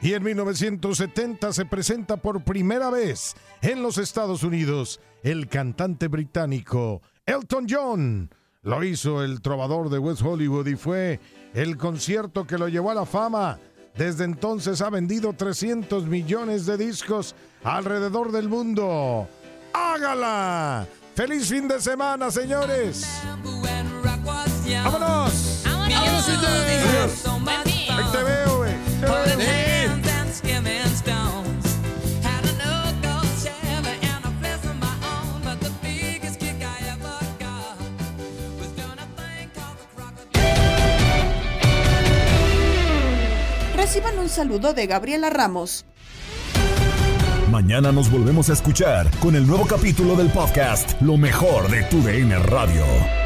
[0.00, 7.02] Y en 1970 se presenta por primera vez en los Estados Unidos el cantante británico
[7.24, 8.30] Elton John.
[8.62, 11.18] lo hizo el trovador de West Hollywood y fue
[11.54, 13.58] el concierto que lo llevó a la fama.
[13.96, 17.34] Desde entonces ha vendido 300 millones de discos
[17.64, 19.28] alrededor del mundo.
[19.76, 20.86] ¡Hágala!
[21.14, 23.06] ¡Feliz fin de semana, señores!
[24.84, 25.62] ¡Vámonos!
[25.64, 26.28] ¡Vámonos!
[27.88, 28.72] Ahí te veo, güey.
[29.00, 29.66] Te veo.
[43.76, 45.84] Reciban un saludo de Gabriela Ramos.
[47.56, 52.02] Mañana nos volvemos a escuchar con el nuevo capítulo del podcast Lo mejor de tu
[52.02, 53.25] DN Radio.